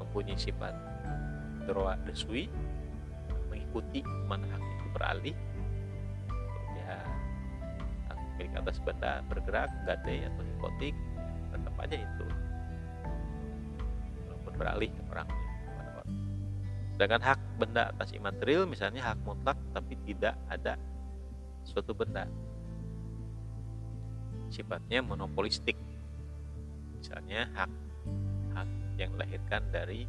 [0.01, 0.73] mempunyai sifat
[1.69, 2.17] droit de
[3.75, 5.35] mengikuti hak itu beralih.
[6.79, 6.97] Ya
[8.35, 10.95] milik atas benda bergerak gadai atau hipotik
[11.51, 12.25] tetap aja itu.
[14.27, 15.29] Walaupun beralih ke orang
[16.95, 20.79] sedangkan hak benda atas imaterial misalnya hak mutlak tapi tidak ada
[21.67, 22.23] suatu benda.
[24.47, 25.75] Sifatnya monopolistik.
[26.95, 27.71] Misalnya hak
[28.55, 30.07] hak yang dilahirkan dari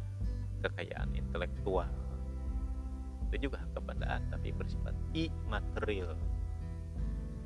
[0.63, 2.06] kekayaan intelektual
[3.27, 6.15] itu juga hak kebendaan tapi bersifat imaterial.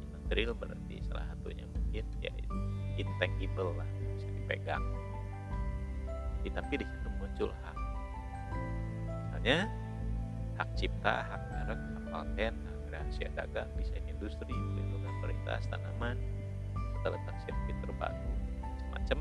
[0.06, 2.34] Imaterial berarti salah satunya mungkin ya
[3.02, 4.84] intangible lah bisa dipegang.
[6.41, 7.78] Tapi di situ muncul hak.
[9.34, 9.58] Misalnya
[10.62, 16.20] hak cipta hak merek hak paten hak rahasia dagang desain industri pelindungan varietas tanaman
[17.02, 18.30] serta letak sirkuit terpadu
[18.94, 19.20] macam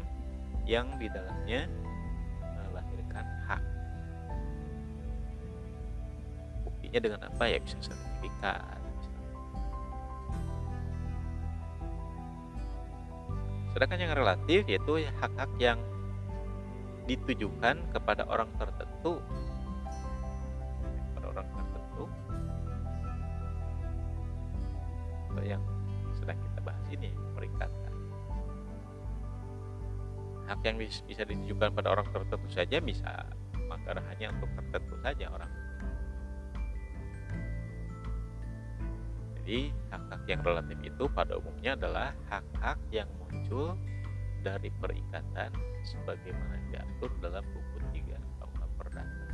[0.68, 1.64] yang di dalamnya
[6.90, 7.59] buktinya dengan apa ya?
[7.62, 8.83] Bisa sertifikat
[13.70, 15.79] sedangkan yang relatif yaitu hak-hak yang
[17.07, 19.22] ditujukan kepada orang tertentu.
[21.14, 22.05] Kepada orang tertentu.
[25.31, 25.62] Atau yang
[26.18, 27.94] sedang kita bahas ini merikatkan
[30.50, 33.22] hak yang bisa ditujukan pada orang tertentu saja bisa
[33.70, 35.60] maka hanya untuk tertentu saja orang
[39.51, 43.75] Jadi hak-hak yang relatif itu pada umumnya adalah hak-hak yang muncul
[44.47, 45.51] dari perikatan
[45.83, 49.27] sebagaimana diatur dalam buku 3 KUH Perdata.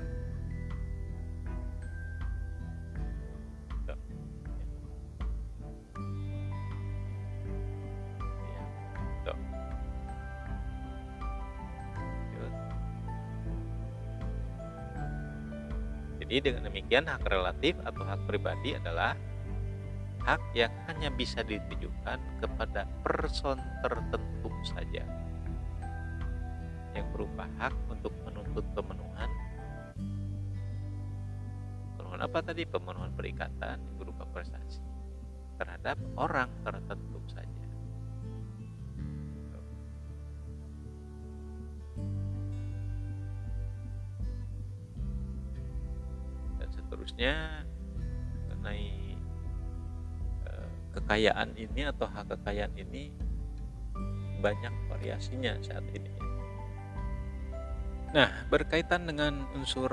[16.25, 19.13] Jadi dengan demikian hak relatif atau hak pribadi adalah
[20.27, 25.07] hak yang hanya bisa ditujukan kepada person tertentu saja.
[26.99, 29.31] Yang berupa hak untuk menuntut pemenuhan.
[31.95, 32.67] Pemenuhan apa tadi?
[32.67, 34.83] Pemenuhan perikatan berupa prestasi
[35.63, 37.63] terhadap orang tertentu saja.
[46.59, 47.63] Dan seterusnya
[51.07, 53.15] kekayaan ini atau hak kekayaan ini
[54.43, 56.27] banyak variasinya saat ini
[58.17, 59.93] Nah, berkaitan dengan unsur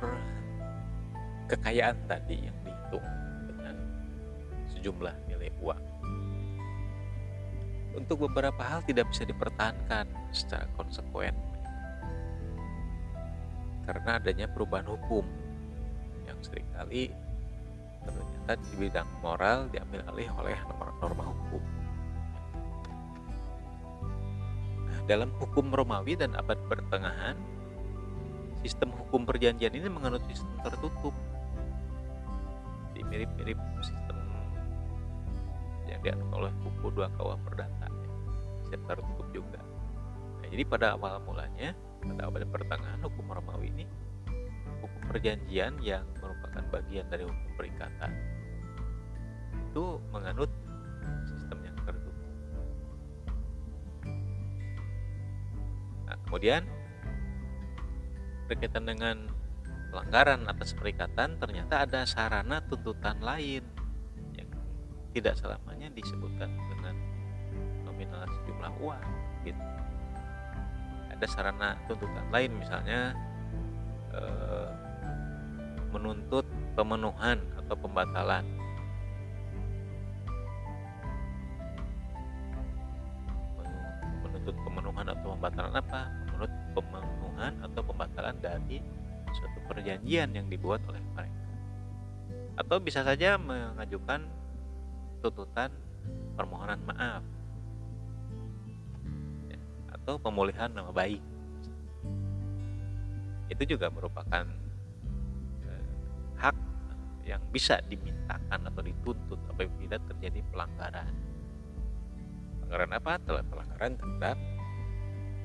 [1.49, 3.03] kekayaan tadi yang dihitung
[3.51, 3.75] dengan
[4.69, 5.83] sejumlah nilai uang.
[7.99, 11.35] Untuk beberapa hal tidak bisa dipertahankan secara konsekuen
[13.83, 15.27] karena adanya perubahan hukum
[16.23, 17.11] yang sering kali
[18.47, 21.63] di bidang moral diambil alih oleh norma-norma hukum.
[25.07, 27.35] Dalam hukum Romawi dan abad pertengahan
[28.63, 31.15] sistem hukum perjanjian ini menganut sistem tertutup
[33.13, 34.17] mirip-mirip sistem
[35.85, 37.85] yang dianut oleh buku dua kawah perdata
[38.65, 39.61] sistem tertutup juga
[40.41, 43.85] nah, jadi pada awal mulanya pada awal pertengahan hukum Romawi ini
[44.81, 48.09] hukum perjanjian yang merupakan bagian dari hukum perikatan
[49.73, 50.53] itu menganut
[51.25, 52.17] sistem yang tertutup
[56.05, 56.61] nah kemudian
[58.45, 59.17] berkaitan dengan
[59.89, 63.65] pelanggaran atas perikatan ternyata ada sarana tuntutan lain
[64.37, 64.49] yang
[65.17, 66.93] tidak selamanya disebutkan dengan
[67.85, 69.05] nominal sejumlah uang
[69.45, 69.61] gitu.
[71.13, 73.13] Ada sarana tuntutan lain misalnya
[74.17, 74.69] eh,
[75.93, 78.41] menuntut pemenuhan atau pembatalan
[84.43, 86.01] menuntut pemenuhan atau pembatalan apa?
[86.27, 88.77] Menurut pemenuhan atau pembatalan dari
[89.31, 91.47] suatu perjanjian yang dibuat oleh mereka.
[92.59, 94.27] Atau bisa saja mengajukan
[95.23, 95.71] tuntutan
[96.35, 97.23] permohonan maaf.
[99.47, 99.59] Ya,
[99.95, 101.23] atau pemulihan nama baik.
[103.47, 104.43] Itu juga merupakan
[105.71, 105.85] eh,
[106.35, 106.55] hak
[107.23, 111.32] yang bisa dimintakan atau dituntut apabila terjadi pelanggaran
[112.73, 113.13] pelanggaran apa?
[113.53, 114.37] pelanggaran terhadap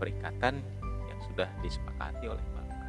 [0.01, 0.55] perikatan
[1.29, 2.87] sudah disepakati oleh mereka.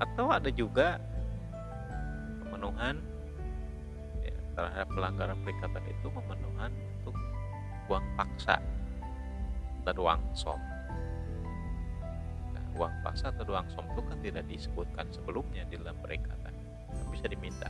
[0.00, 0.96] Atau ada juga
[2.40, 2.96] pemenuhan
[4.24, 7.16] ya, terhadap pelanggaran perikatan itu pemenuhan untuk
[7.92, 8.56] uang paksa
[9.84, 10.56] dan uang som.
[12.56, 16.56] Nah, uang paksa atau uang som itu kan tidak disebutkan sebelumnya di dalam perikatan.
[17.12, 17.68] Bisa diminta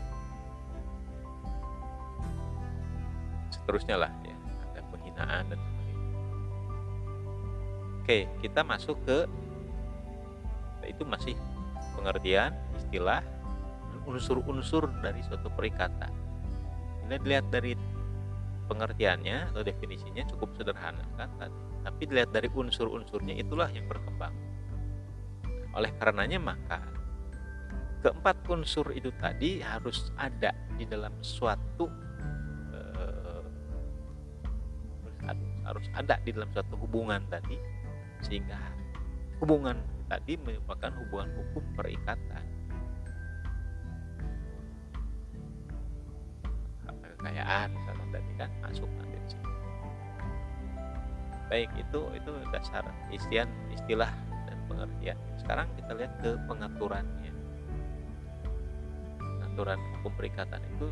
[3.71, 4.35] seterusnya lah ya
[4.75, 5.61] ada penghinaan dan
[8.03, 9.23] Oke, kita masuk ke
[10.91, 11.39] itu masih
[11.95, 13.23] pengertian istilah
[14.03, 16.11] unsur-unsur dari suatu perikatan.
[17.07, 17.79] Ini dilihat dari
[18.67, 21.31] pengertiannya atau definisinya cukup sederhana kan,
[21.87, 24.35] tapi dilihat dari unsur-unsurnya itulah yang berkembang.
[25.79, 26.83] Oleh karenanya maka
[28.03, 32.10] keempat unsur itu tadi harus ada di dalam suatu
[35.71, 37.57] harus ada di dalam suatu hubungan tadi
[38.21, 38.59] sehingga
[39.41, 39.79] hubungan
[40.11, 42.45] tadi merupakan hubungan hukum perikatan.
[47.21, 49.51] Kekayaan misalnya tadi kan masuk nanti di sini
[51.51, 54.11] baik itu itu dasar istilah istilah
[54.47, 55.19] dan pengertian.
[55.43, 57.35] Sekarang kita lihat ke pengaturannya.
[59.19, 60.87] Pengaturan hukum perikatan itu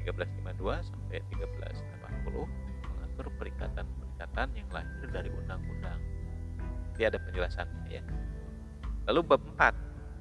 [0.10, 2.50] 1352 sampai 1380
[2.90, 6.02] mengatur perikatan-perikatan yang lahir dari undang-undang.
[6.98, 8.02] Dia ada penjelasannya ya.
[9.06, 9.74] Lalu bab 4,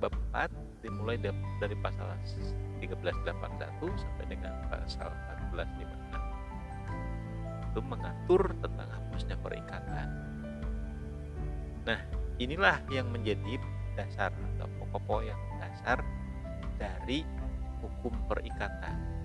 [0.04, 1.16] bab 4 dimulai
[1.58, 2.04] dari pasal
[2.78, 5.08] 1381 sampai dengan pasal
[5.56, 7.72] 1456.
[7.72, 10.08] Itu mengatur tentang hapusnya perikatan.
[11.88, 12.00] Nah,
[12.36, 13.56] inilah yang menjadi
[13.98, 15.98] dasar atau pokok-pokok yang dasar
[16.78, 17.26] dari
[17.82, 19.17] hukum perikatan.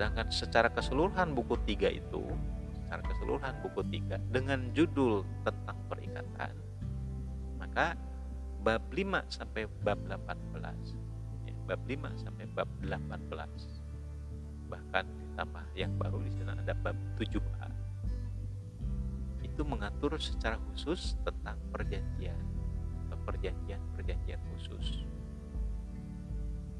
[0.00, 2.24] Sedangkan secara keseluruhan buku 3 itu,
[2.72, 6.56] secara keseluruhan buku 3 dengan judul tentang perikatan,
[7.60, 8.00] maka
[8.64, 10.96] bab 5 sampai bab 18
[11.44, 13.28] ya, bab 5 sampai bab 18
[14.72, 17.68] bahkan ditambah yang baru di sana ada bab 7a
[19.44, 22.40] itu mengatur secara khusus tentang perjanjian
[23.28, 25.04] perjanjian-perjanjian khusus.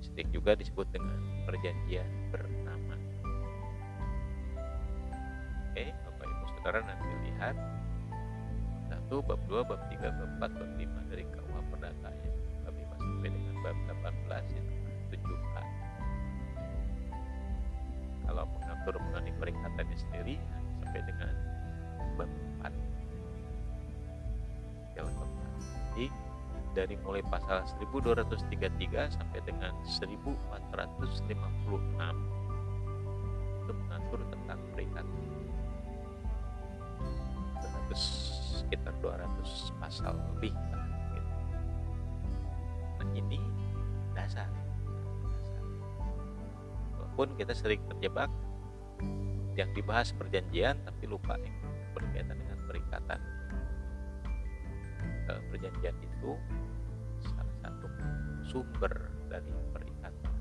[0.00, 2.99] Sedikit juga disebut dengan perjanjian bernama.
[5.70, 7.54] Oke, Bapak Ibu Saudara nanti lihat
[8.90, 10.82] satu bab 2, bab 3, bab 4, bab 5
[11.14, 12.26] dari KUH Perdata ya.
[12.66, 14.74] Bab 5 sampai dengan bab 18 itu
[15.14, 15.62] 7A.
[18.26, 20.42] Kalau mengatur mengenai perikatannya sendiri
[20.82, 21.38] sampai dengan
[22.18, 22.26] bab
[22.66, 22.74] 4.
[24.98, 25.14] Jalan
[25.94, 26.10] Jadi
[26.74, 30.34] dari mulai pasal 1233 sampai dengan 1456
[38.70, 41.34] sekitar 200 pasal lebih lah, gitu.
[43.02, 43.42] nah ini
[44.14, 44.46] dasar,
[46.94, 48.30] walaupun kita sering terjebak
[49.58, 51.50] yang dibahas perjanjian tapi lupa yang
[51.98, 53.20] berkaitan dengan perikatan
[55.26, 56.30] dalam perjanjian itu
[57.26, 57.90] salah satu
[58.46, 58.94] sumber
[59.26, 60.34] dari perikatan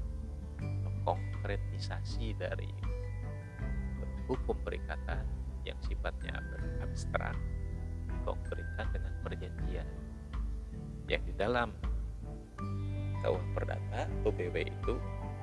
[1.01, 2.69] konkretisasi dari
[4.29, 5.25] hukum perikatan
[5.65, 6.37] yang sifatnya
[6.85, 7.33] abstrak
[8.29, 9.87] konkretkan dengan perjanjian.
[11.09, 11.73] Yang di dalam
[13.25, 14.93] KUH Perdata BW itu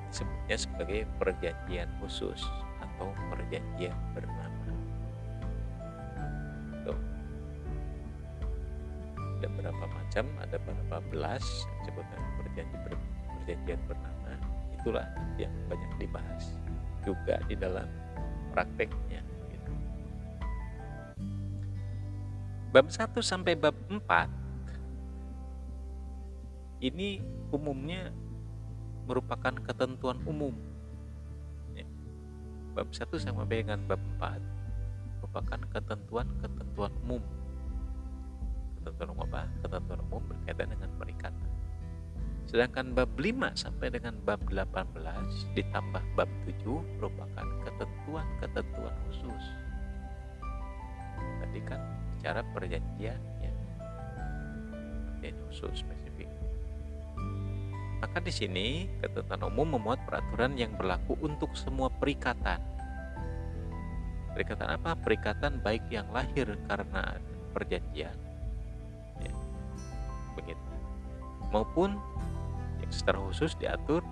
[0.07, 2.39] disebutnya sebagai perjanjian khusus
[2.79, 4.47] atau perjanjian bernama.
[9.37, 10.25] Ada berapa macam?
[10.41, 11.45] Ada berapa belas?
[11.45, 12.93] Yang disebutkan perjanjian ber,
[13.37, 14.31] perjanjian bernama.
[14.73, 15.07] Itulah
[15.37, 16.57] yang banyak dibahas
[17.05, 17.85] juga di dalam
[18.49, 19.21] prakteknya
[22.71, 24.01] bab 1 sampai bab 4
[26.83, 28.13] ini umumnya
[29.07, 30.53] merupakan ketentuan umum
[31.73, 31.87] ya.
[32.75, 34.39] bab 1 sampai dengan bab 4
[35.19, 37.23] merupakan ketentuan-ketentuan umum
[38.87, 39.41] ketentuan umum apa?
[39.59, 41.49] Ketentuan umum berkaitan dengan perikatan.
[42.47, 44.95] Sedangkan bab 5 sampai dengan bab 18
[45.59, 46.63] ditambah bab 7
[46.95, 49.45] merupakan ketentuan-ketentuan khusus.
[51.43, 51.81] Tadi kan
[52.17, 53.53] bicara perjanjian ya.
[55.21, 56.29] Perjanjian khusus spesifik.
[58.01, 58.67] Maka di sini
[59.01, 62.57] ketentuan umum memuat peraturan yang berlaku untuk semua perikatan.
[64.33, 64.93] Perikatan apa?
[64.97, 67.17] Perikatan baik yang lahir karena
[67.53, 68.27] perjanjian
[70.37, 70.65] begitu
[71.49, 71.97] maupun
[72.77, 74.05] yang secara khusus diatur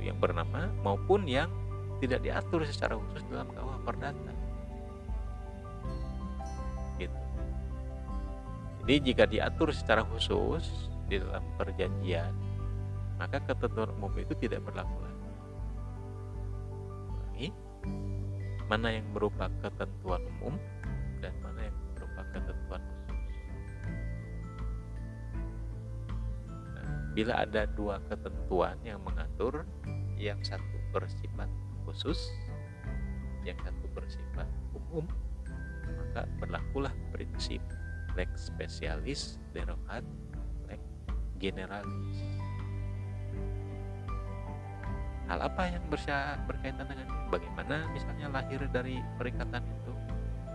[0.00, 1.52] yang bernama maupun yang
[2.00, 4.32] tidak diatur secara khusus dalam KUH Perdata
[8.84, 12.32] jadi jika diatur secara khusus di dalam perjanjian
[13.16, 15.30] maka ketentuan umum itu tidak berlaku lagi.
[17.08, 17.48] Ulangi,
[18.66, 20.54] mana yang berupa ketentuan umum
[21.22, 22.82] dan mana yang berupa ketentuan
[27.14, 29.62] bila ada dua ketentuan yang mengatur
[30.18, 31.46] yang satu bersifat
[31.86, 32.18] khusus
[33.46, 35.06] yang satu bersifat umum
[35.86, 37.62] maka berlakulah prinsip
[38.14, 40.02] lex specialis derogat
[40.70, 40.80] lex
[41.38, 42.18] generalis.
[45.24, 45.84] Hal apa yang
[46.44, 49.92] berkaitan dengan bagaimana misalnya lahir dari perikatan itu?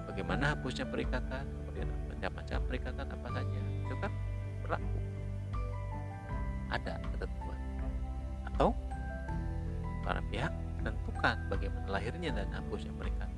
[0.06, 1.46] Bagaimana hapusnya perikatan?
[1.66, 3.60] Kemudian macam-macam perikatan apa saja?
[3.82, 4.12] Itu kan
[4.62, 5.00] berlaku.
[6.70, 7.60] Ada ketentuan.
[8.46, 8.70] Atau
[10.06, 13.29] para pihak menentukan bagaimana lahirnya dan hapusnya perikatan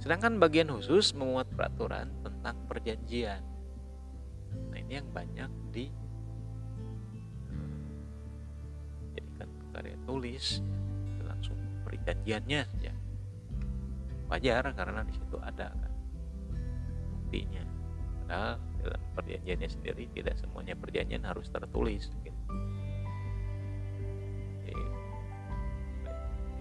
[0.00, 3.44] Sedangkan bagian khusus memuat peraturan tentang perjanjian.
[4.72, 5.86] Nah ini yang banyak di
[9.12, 10.64] jadikan karya tulis
[11.20, 12.92] ya, langsung perjanjiannya saja.
[14.32, 15.92] Wajar karena di situ ada kan
[17.30, 17.62] buktinya.
[18.24, 22.08] Padahal dalam perjanjiannya sendiri tidak semuanya perjanjian harus tertulis.
[22.24, 22.40] Gitu.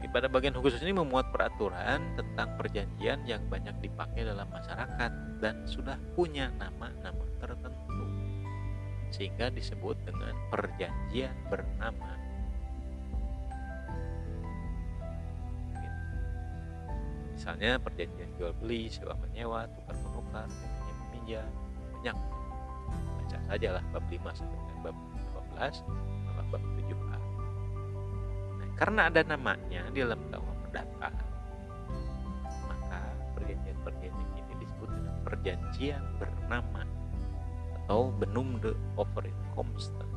[0.08, 5.12] Pada bagian khusus ini memuat peraturan tentang perjanjian yang banyak dipakai dalam masyarakat
[5.44, 8.08] dan sudah punya nama-nama tertentu
[9.12, 12.16] sehingga disebut dengan perjanjian bernama.
[17.36, 20.48] Misalnya perjanjian jual beli sewa menyewa tukar menukar
[21.12, 21.44] pinjam
[22.00, 22.18] meminjam banyak
[23.30, 24.98] baca saja lah bab 5 sampai dengan bab
[25.62, 27.19] 15 sama bab 7a
[28.80, 31.12] karena ada namanya di dalam KUH Perdata,
[32.72, 33.00] maka
[33.36, 36.88] perjanjian-perjanjian ini disebut dengan perjanjian bernama
[37.84, 40.08] atau benumde overeenkomsten.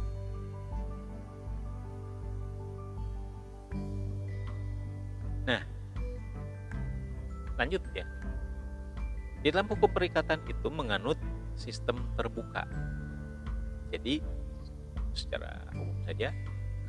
[5.42, 5.62] Nah,
[7.58, 8.06] lanjut ya.
[9.42, 11.18] Di dalam buku perikatan itu menganut
[11.58, 12.62] sistem terbuka.
[13.90, 14.22] Jadi
[15.18, 16.30] secara umum saja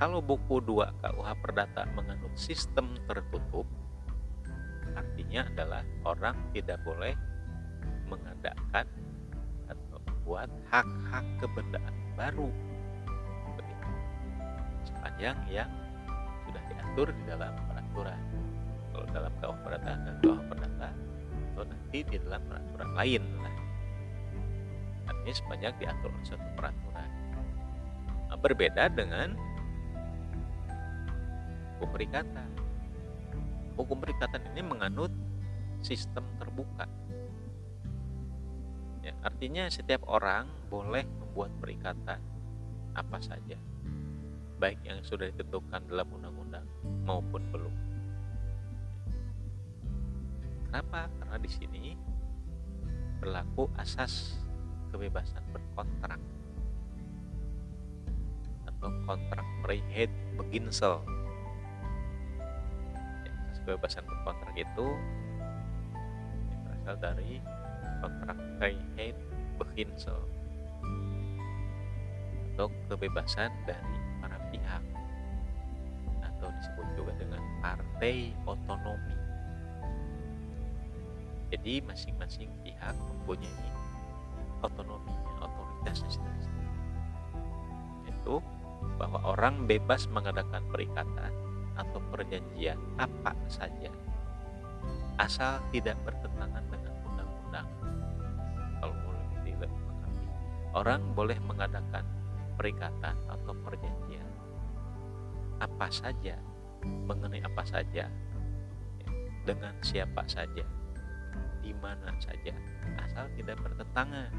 [0.03, 3.63] kalau buku 2 KUH Perdata menganut sistem tertutup,
[4.99, 7.15] artinya adalah orang tidak boleh
[8.11, 8.83] mengadakan
[9.71, 12.51] atau membuat hak-hak kebendaan baru.
[13.55, 13.91] Begitu
[14.91, 15.71] sepanjang yang
[16.43, 18.21] sudah diatur di dalam peraturan.
[18.91, 20.89] Kalau dalam KUH Perdata dan KUH Perdata
[21.31, 23.55] atau nanti di dalam peraturan lain lah.
[25.07, 27.09] Artinya sepanjang diatur oleh satu peraturan.
[28.27, 29.52] Nah, berbeda dengan
[31.83, 32.47] hukum perikatan.
[33.75, 35.11] Hukum perikatan ini menganut
[35.83, 36.87] sistem terbuka.
[39.03, 42.23] Ya, artinya setiap orang boleh membuat perikatan
[42.95, 43.59] apa saja,
[44.63, 46.63] baik yang sudah ditentukan dalam undang-undang
[47.03, 47.75] maupun belum.
[50.71, 51.11] Kenapa?
[51.19, 51.83] Karena di sini
[53.19, 54.39] berlaku asas
[54.95, 56.21] kebebasan berkontrak
[58.71, 60.07] atau kontrak prehead
[60.39, 61.03] beginsel
[63.63, 64.87] kebebasan berkontrak itu
[66.67, 67.39] berasal dari
[68.03, 69.15] kontrak Vrijheid
[69.55, 70.19] Beginsel
[72.53, 74.83] atau kebebasan dari para pihak.
[76.21, 79.17] Atau disebut juga dengan partai otonomi.
[81.49, 83.69] Jadi masing-masing pihak mempunyai
[84.61, 86.71] otonominya otoritasnya sendiri-sendiri
[88.09, 88.35] itu
[88.95, 91.31] bahwa orang bebas mengadakan perikatan
[92.13, 93.89] perjanjian apa saja
[95.17, 97.67] asal tidak bertentangan dengan undang-undang.
[98.77, 100.25] Kalau boleh dilengkapi
[100.77, 102.05] orang boleh mengadakan
[102.53, 104.29] perikatan atau perjanjian
[105.57, 106.37] apa saja
[106.83, 108.05] mengenai apa saja
[109.01, 109.09] ya,
[109.41, 110.65] dengan siapa saja
[111.63, 112.53] di mana saja
[113.01, 114.29] asal tidak bertentangan.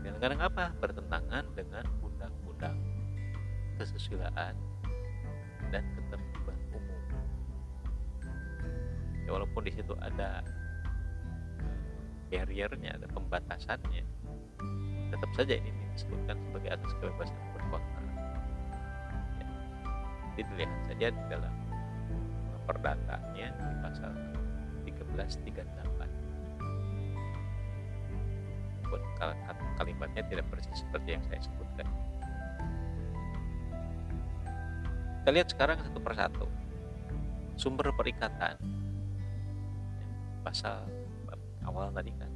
[0.00, 0.64] Kadang-kadang apa?
[0.80, 2.76] Bertentangan dengan undang-undang
[3.80, 4.69] kesusilaan
[9.50, 10.46] walaupun di situ ada
[12.30, 14.06] barriernya, ada pembatasannya,
[15.10, 18.04] tetap saja ini disebutkan sebagai atas kebebasan berkontrak.
[19.42, 19.46] Ya.
[20.38, 21.54] Jadi dilihat saja di dalam
[22.62, 24.14] perdatanya di pasal
[24.86, 25.66] 1338
[28.86, 29.02] pun
[29.78, 31.86] kalimatnya tidak persis seperti yang saya sebutkan
[35.22, 36.46] kita lihat sekarang satu persatu
[37.54, 38.58] sumber perikatan
[40.40, 40.84] pasal
[41.64, 42.32] awal tadi kan.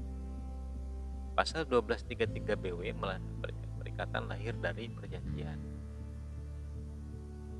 [1.34, 2.94] Pasal 1233 BW
[3.82, 5.58] perikatan lahir dari perjanjian.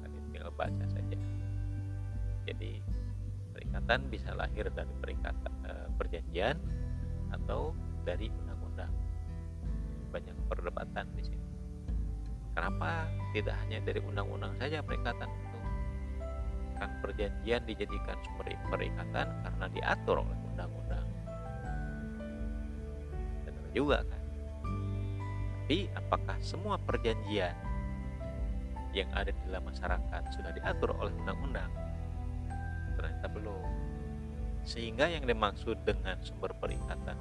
[0.02, 1.18] Kalian tinggal baca saja.
[2.46, 2.78] Jadi
[3.50, 6.56] perikatan bisa lahir dari perikatan eh, perjanjian
[7.34, 7.74] atau
[8.06, 8.92] dari undang-undang.
[10.14, 11.48] Banyak perdebatan di sini.
[12.54, 15.26] Kenapa tidak hanya dari undang-undang saja perikatan
[16.84, 16.92] itu?
[16.92, 21.06] Kan perjanjian dijadikan sumber perikatan karena diatur oleh undang-undang.
[23.48, 24.22] Benar juga kan?
[25.64, 27.56] Tapi apakah semua perjanjian
[28.92, 31.72] yang ada di dalam masyarakat sudah diatur oleh undang-undang?
[33.00, 33.64] Ternyata belum.
[34.64, 37.16] Sehingga yang dimaksud dengan sumber perikatan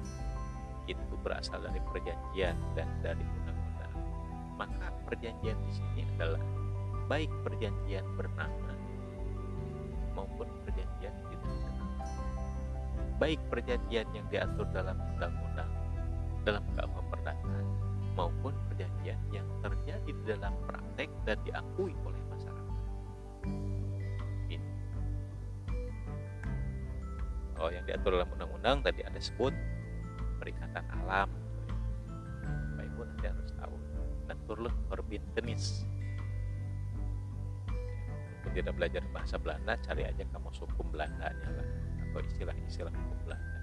[0.84, 3.94] itu berasal dari perjanjian dan dari undang-undang.
[4.60, 6.44] Maka perjanjian di sini adalah
[7.08, 8.63] baik perjanjian bernama
[10.34, 11.86] maupun perjanjian bernama.
[13.22, 15.70] baik perjanjian yang diatur dalam undang-undang
[16.42, 17.54] dalam KUH Perdata
[18.18, 22.74] maupun perjanjian yang terjadi di dalam praktek dan diakui oleh masyarakat.
[24.50, 24.70] Ini.
[27.62, 29.54] Oh, yang diatur dalam undang-undang tadi ada sebut
[30.42, 31.30] perikatan alam.
[32.74, 33.76] Baik pun nanti harus tahu.
[34.26, 34.74] Naturluk
[35.38, 35.86] tenis.
[38.54, 41.68] Tidak belajar bahasa Belanda, cari aja kamu hukum Belandanya lah
[42.10, 43.58] atau istilah-istilah hukum Belanda.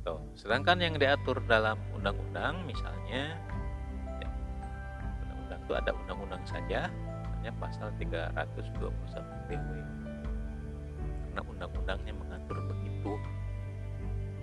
[0.00, 3.36] Tuh, sedangkan yang diatur dalam undang-undang misalnya
[4.16, 4.28] ya,
[5.28, 6.88] undang-undang itu ada undang-undang saja
[7.40, 9.70] misalnya pasal 321 BW
[11.24, 13.16] karena undang-undangnya mengatur begitu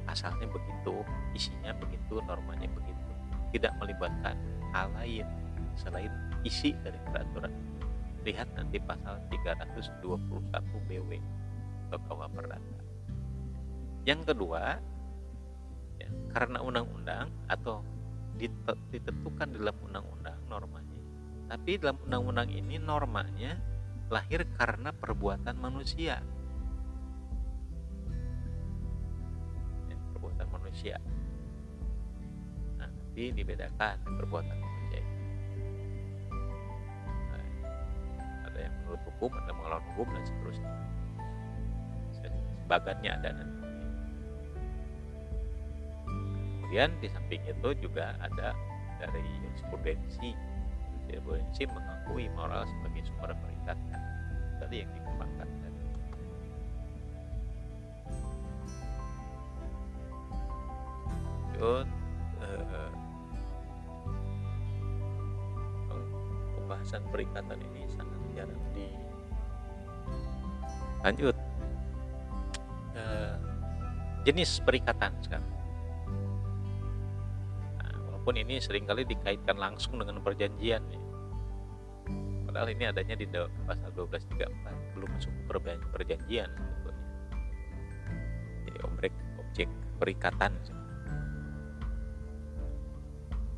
[0.10, 1.06] asalnya begitu
[1.38, 3.12] isinya begitu normanya begitu
[3.54, 4.34] tidak melibatkan
[4.74, 5.30] hal lain
[5.78, 6.10] selain
[6.48, 7.52] isi dari peraturan.
[8.24, 11.12] Lihat nanti pasal 321 BW
[11.92, 12.78] atau KUH Perdata
[14.08, 14.80] yang kedua
[16.00, 17.84] ya, karena undang-undang atau
[18.88, 21.04] ditentukan dalam undang-undang normanya
[21.52, 23.60] tapi dalam undang-undang ini normanya
[24.08, 26.24] lahir karena perbuatan manusia.
[29.92, 30.96] Ya, perbuatan manusia.
[32.80, 34.60] Nah nanti dibedakan perbuatan
[38.88, 40.74] menurut hukum yang melawan hukum dan seterusnya.
[42.64, 43.58] Sebagannya ada nanti
[46.68, 48.52] kemudian di samping itu juga ada
[49.00, 50.36] dari jurisprudensi.
[51.08, 53.80] Jurisprudensi mengakui moral sebagai sumber perikat
[54.60, 55.82] tadi yang dikembangkan tadi.
[61.56, 61.88] Lanjut
[62.44, 62.92] eh,
[66.52, 68.07] pembahasan perikatan ini sangat
[68.38, 68.86] jarang di
[71.02, 71.36] lanjut
[72.94, 73.36] eh,
[74.30, 75.58] jenis perikatan sekarang
[78.28, 81.00] walaupun ini sering kali dikaitkan langsung dengan perjanjian ya.
[82.44, 83.24] Padahal ini adanya di
[83.64, 85.32] pasal 1234 belum masuk
[85.96, 87.08] perjanjian sebetulnya.
[88.68, 90.52] Jadi objek objek perikatan.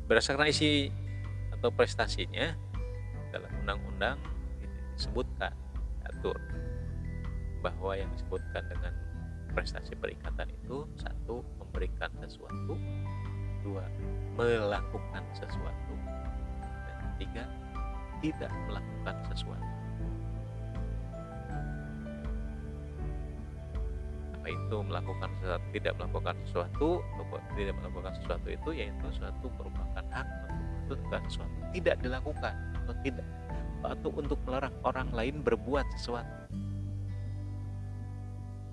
[0.06, 0.94] Berdasarkan isi
[1.50, 2.54] atau prestasinya
[3.34, 4.22] dalam undang-undang
[5.00, 5.56] disebutkan
[6.04, 6.36] atur.
[7.64, 8.92] Bahwa yang disebutkan dengan
[9.56, 12.76] prestasi perikatan itu satu memberikan sesuatu.
[13.64, 13.84] Dua
[14.36, 15.94] melakukan sesuatu.
[16.60, 17.44] Dan tiga
[18.20, 19.68] tidak melakukan sesuatu.
[24.40, 26.88] Apa itu melakukan sesuatu tidak melakukan sesuatu?
[27.56, 30.28] Tidak melakukan sesuatu itu yaitu suatu merupakan hak
[30.88, 31.56] untuk melakukan sesuatu.
[31.76, 33.26] Tidak dilakukan atau tidak
[33.80, 36.52] atau untuk melarang orang lain berbuat sesuatu.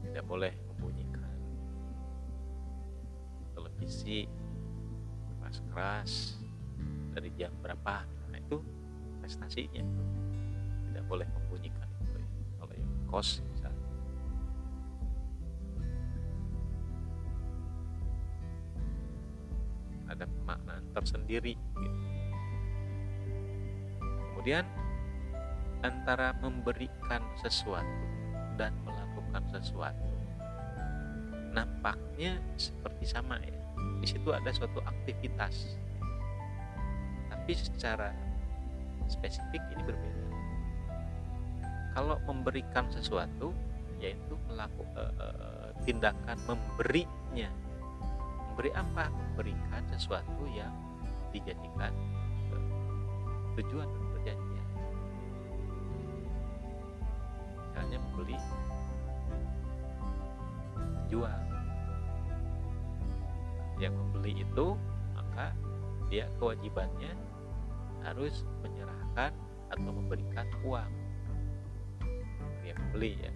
[0.04, 1.32] Tidak boleh membunyikan.
[3.56, 4.28] Televisi
[5.40, 6.42] keras-keras
[7.16, 8.04] dari jam berapa?
[8.34, 8.60] Nah itu
[9.24, 9.86] prestasinya.
[10.92, 12.26] Tidak boleh membunyikan ya.
[12.60, 13.86] kalau yang kos misalnya.
[20.08, 22.00] Ada pemaknaan tersendiri gitu.
[24.48, 24.64] kemudian
[25.86, 28.06] antara memberikan sesuatu
[28.58, 30.10] dan melakukan sesuatu.
[31.54, 33.58] Nampaknya seperti sama ya.
[34.02, 35.78] Di situ ada suatu aktivitas.
[37.30, 38.14] Tapi secara
[39.10, 40.26] spesifik ini berbeda.
[41.98, 43.54] Kalau memberikan sesuatu
[43.98, 47.50] yaitu melakukan uh, uh, tindakan memberinya.
[48.54, 49.10] Memberi apa?
[49.10, 50.70] Memberikan sesuatu yang
[51.34, 51.90] dijadikan
[52.54, 52.70] uh,
[53.58, 53.90] tujuan
[57.78, 58.38] misalnya membeli.
[61.14, 61.40] Jual.
[63.78, 64.66] Yang membeli itu
[65.14, 65.54] maka
[66.10, 67.14] dia kewajibannya
[68.02, 69.30] harus menyerahkan
[69.70, 70.90] atau memberikan uang.
[72.66, 73.32] Yang membeli ya.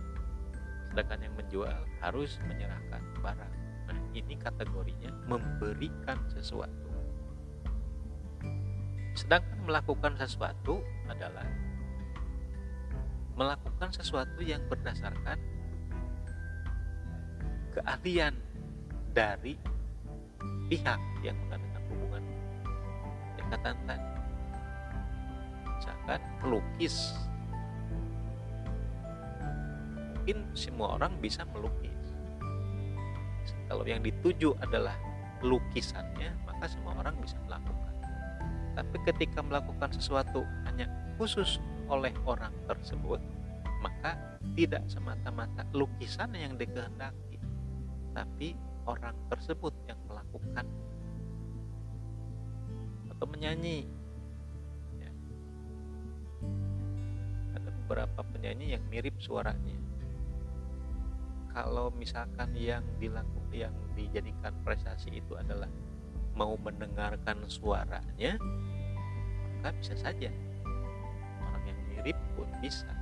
[0.89, 3.54] Sedangkan yang menjual harus menyerahkan barang.
[3.94, 6.89] Nah ini kategorinya memberikan sesuatu.
[9.14, 11.46] Sedangkan melakukan sesuatu adalah
[13.42, 15.42] melakukan sesuatu yang berdasarkan
[17.74, 18.38] keahlian
[19.18, 19.58] dari
[20.70, 22.24] pihak yang mengadakan hubungan
[23.42, 24.10] dekatan tadi.
[25.66, 27.18] Misalkan melukis.
[30.22, 31.98] Mungkin semua orang bisa melukis.
[33.66, 34.94] Kalau yang dituju adalah
[35.42, 37.94] lukisannya maka semua orang bisa melakukan.
[38.78, 40.86] Tapi ketika melakukan sesuatu hanya
[41.18, 41.58] khusus
[41.89, 43.20] oleh orang tersebut
[44.58, 47.38] tidak semata-mata lukisan yang dikehendaki,
[48.12, 48.58] tapi
[48.89, 50.66] orang tersebut yang melakukan
[53.14, 53.86] atau menyanyi.
[54.97, 55.12] Ya.
[57.56, 59.78] Ada beberapa penyanyi yang mirip suaranya.
[61.52, 65.68] Kalau misalkan yang dilakukan yang dijadikan prestasi itu adalah
[66.32, 68.39] mau mendengarkan suaranya,
[69.60, 70.32] maka bisa saja
[71.43, 73.01] orang yang mirip pun bisa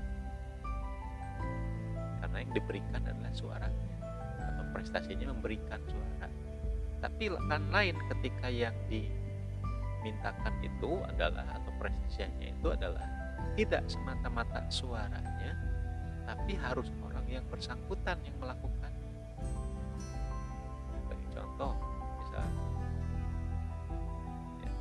[2.39, 3.87] karena yang diberikan adalah suaranya
[4.39, 6.27] atau prestasinya memberikan suara.
[7.03, 13.03] Tapi kan lain ketika yang dimintakan itu adalah atau prestasinya itu adalah
[13.59, 15.51] tidak semata-mata suaranya
[16.23, 18.91] tapi harus orang yang bersangkutan yang melakukan.
[20.87, 21.75] Sebagai contoh
[22.23, 22.47] misal
[24.63, 24.73] ya,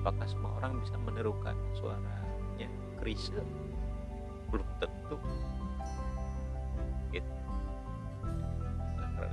[0.00, 2.68] apakah semua orang bisa menirukan suaranya?
[2.96, 3.44] Krisya
[4.48, 5.20] belum tentu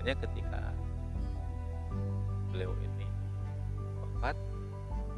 [0.02, 0.62] karenanya ketika
[2.50, 3.06] beliau ini
[4.02, 4.34] wafat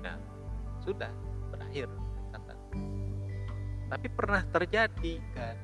[0.04, 0.20] nah
[0.84, 1.08] sudah
[1.56, 1.88] berakhir
[2.36, 2.54] kata
[3.88, 5.56] tapi pernah terjadi kan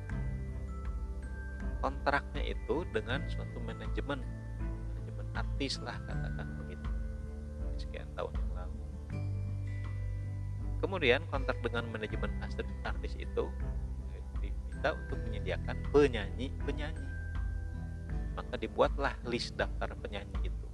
[1.84, 4.24] kontraknya itu dengan suatu manajemen
[4.96, 6.88] manajemen artis lah katakan begitu
[7.76, 8.80] sekian tahun yang lalu.
[10.80, 12.32] Kemudian kontrak dengan manajemen
[12.88, 13.44] artis itu
[14.40, 17.09] diminta untuk menyediakan penyanyi penyanyi
[18.34, 20.66] maka dibuatlah list daftar penyanyi itu.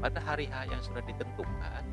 [0.00, 1.84] Pada hari H yang sudah ditentukan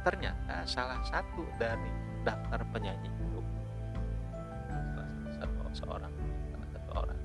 [0.00, 1.92] ternyata salah satu dari
[2.24, 3.30] daftar penyanyi itu
[5.74, 6.12] seorang
[6.50, 7.20] salah satu orang.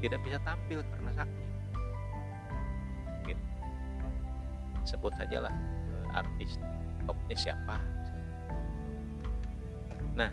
[0.00, 1.48] Tidak bisa tampil karena sakit.
[3.26, 3.44] Gitu.
[4.88, 6.56] sebut sajalah eh, artis
[7.04, 7.76] topnya siapa.
[10.16, 10.32] Nah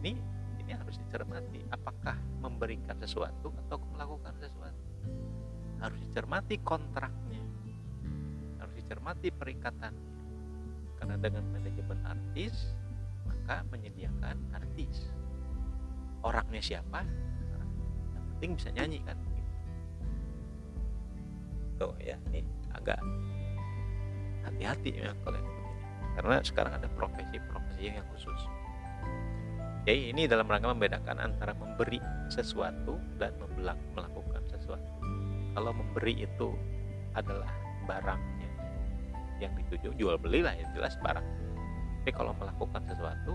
[0.00, 0.16] ini
[0.64, 1.91] ini harus dicermati apakah
[2.62, 4.86] memberikan sesuatu atau melakukan sesuatu.
[5.82, 7.42] Harus dicermati kontraknya.
[8.62, 10.14] Harus dicermati perikatannya.
[10.94, 12.70] Karena dengan manajemen artis
[13.26, 15.10] maka menyediakan artis.
[16.22, 17.02] Orangnya siapa?
[17.02, 19.18] Yang penting bisa nyanyi kan?
[21.82, 22.46] Tuh ya ini
[22.78, 23.02] agak
[24.46, 25.74] hati-hati ya kalau yang begini.
[26.14, 28.61] Karena sekarang ada profesi-profesi yang khusus
[29.82, 31.98] jadi ini dalam rangka membedakan antara memberi
[32.30, 33.34] sesuatu dan
[33.98, 34.90] melakukan sesuatu.
[35.58, 36.54] Kalau memberi itu
[37.18, 37.50] adalah
[37.90, 38.50] barangnya
[39.42, 41.26] yang dituju jual beli lah ya jelas barang.
[42.02, 43.34] Tapi kalau melakukan sesuatu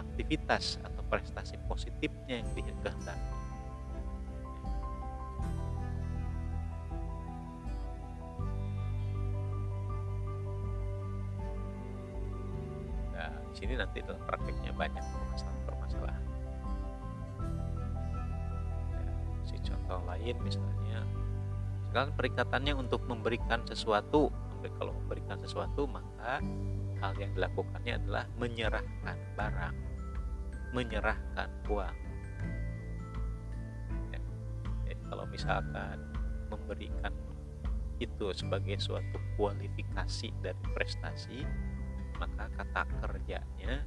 [0.00, 3.39] aktivitas atau prestasi positifnya yang dikehendaki
[13.60, 16.24] sini nanti dalam prakteknya banyak permasalahan-permasalahan
[18.96, 19.12] ya,
[19.44, 21.00] si contoh lain misalnya
[21.92, 24.32] sekarang perikatannya untuk memberikan sesuatu
[24.80, 26.40] kalau memberikan sesuatu maka
[27.04, 29.76] hal yang dilakukannya adalah menyerahkan barang
[30.72, 31.96] menyerahkan uang
[34.12, 34.20] ya.
[34.88, 35.96] Jadi kalau misalkan
[36.48, 37.12] memberikan
[38.00, 41.44] itu sebagai suatu kualifikasi dari prestasi
[42.20, 43.80] maka kata kerjanya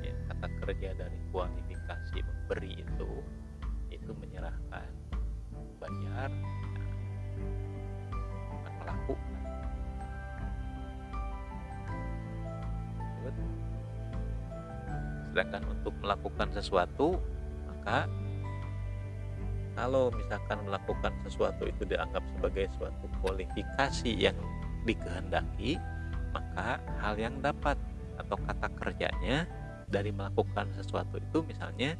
[0.00, 3.10] ya, kata kerja dari kualifikasi memberi itu
[3.92, 4.88] itu menyerahkan
[5.76, 6.44] bayar ya,
[8.80, 9.36] melakukan.
[15.28, 17.20] Sedangkan untuk melakukan sesuatu
[17.68, 18.08] maka
[19.76, 24.34] kalau misalkan melakukan sesuatu itu dianggap sebagai suatu kualifikasi yang
[24.82, 25.78] dikehendaki
[26.32, 27.78] maka hal yang dapat
[28.18, 29.46] atau kata kerjanya
[29.88, 31.96] dari melakukan sesuatu itu misalnya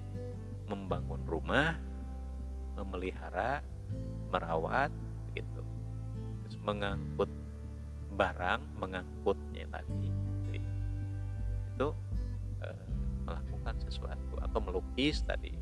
[0.68, 1.78] membangun rumah
[2.76, 3.64] memelihara
[4.28, 4.92] merawat
[5.32, 5.62] gitu.
[6.44, 7.30] Terus mengangkut
[8.18, 10.10] barang mengangkutnya tadi
[11.78, 11.88] itu
[12.66, 12.82] eh,
[13.22, 15.54] melakukan sesuatu atau melukis tadi.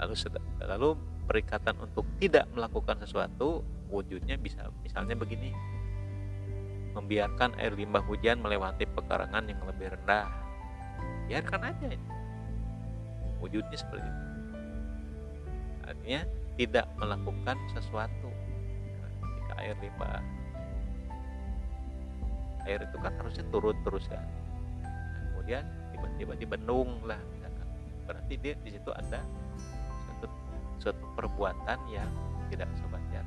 [0.00, 0.14] Lalu
[0.64, 0.90] lalu
[1.28, 3.60] perikatan untuk tidak melakukan sesuatu
[3.92, 5.52] wujudnya bisa misalnya begini
[6.98, 10.26] membiarkan air limbah hujan melewati pekarangan yang lebih rendah.
[11.30, 11.86] Biarkan aja
[13.38, 14.24] wujudnya seperti itu.
[15.86, 16.20] Artinya
[16.58, 18.30] tidak melakukan sesuatu.
[19.22, 20.18] Ketika air limbah
[22.66, 24.20] air itu kan harusnya turun terus kan.
[24.82, 24.92] Nah,
[25.32, 27.66] kemudian tiba-tiba dibendung lah misalkan
[28.04, 29.24] berarti dia di situ ada
[30.04, 30.26] suatu
[30.76, 32.10] suatu perbuatan yang
[32.52, 33.24] tidak sewajar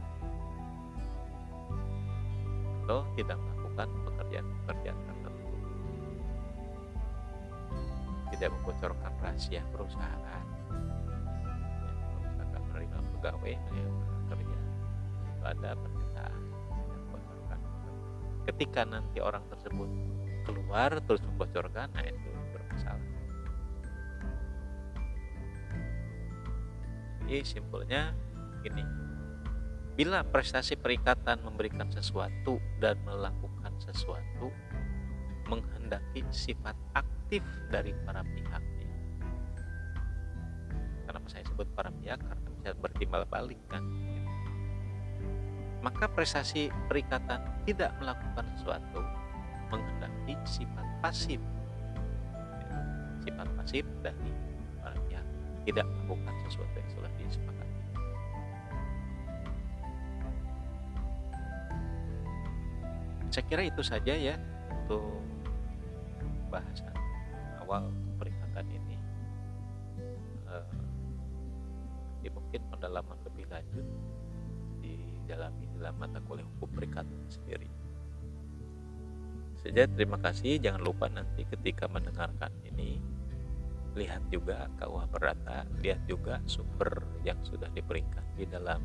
[2.85, 3.39] atau tidak
[3.85, 5.49] melakukan pekerjaan-pekerjaan tertentu.
[8.31, 10.21] Tidak membocorkan rahasia perusahaan.
[10.21, 14.57] Ya, misalkan menerima pegawai menerima kerja
[15.21, 16.41] itu ada pernyataan
[18.41, 19.85] ketika nanti orang tersebut
[20.49, 23.09] keluar terus membocorkan nah itu bermasalah.
[27.29, 28.17] Jadi simpelnya
[28.65, 28.81] gini.
[29.91, 33.40] Bila prestasi perikatan memberikan sesuatu dan melakukan
[33.81, 34.53] sesuatu
[35.49, 37.41] menghendaki sifat aktif
[37.73, 38.87] dari para pihaknya.
[41.09, 42.21] Kenapa saya sebut para pihak?
[42.21, 43.83] Karena bisa bertimbal balik kan.
[45.81, 49.01] Maka prestasi perikatan tidak melakukan sesuatu
[49.73, 51.41] menghendaki sifat pasif.
[53.25, 54.31] Sifat pasif dari
[54.79, 55.25] para pihak.
[55.67, 57.70] Tidak melakukan sesuatu yang sudah disepakati
[63.31, 64.35] saya kira itu saja ya
[64.83, 65.07] untuk
[66.51, 66.91] bahasan
[67.63, 67.87] awal
[68.19, 68.99] perikatan ini.
[70.51, 70.67] Uh,
[72.27, 73.87] mungkin pendalaman lebih lanjut
[74.83, 77.71] didalami dalam mata kuliah hukum perikatan sendiri.
[79.63, 80.59] Saja terima kasih.
[80.59, 82.99] Jangan lupa nanti ketika mendengarkan ini
[83.95, 88.79] lihat juga KUH Perdata lihat juga sumber yang sudah diberikan di dalam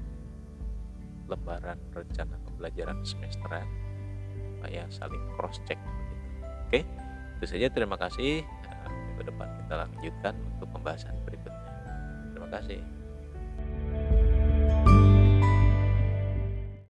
[1.26, 3.86] lembaran rencana pembelajaran semesteran
[4.67, 5.79] supaya saling cross check
[6.67, 6.83] oke
[7.39, 7.71] itu saja.
[7.71, 8.43] Terima kasih.
[8.91, 11.71] Minggu depan kita lanjutkan untuk pembahasan berikutnya.
[12.35, 12.95] Terima kasih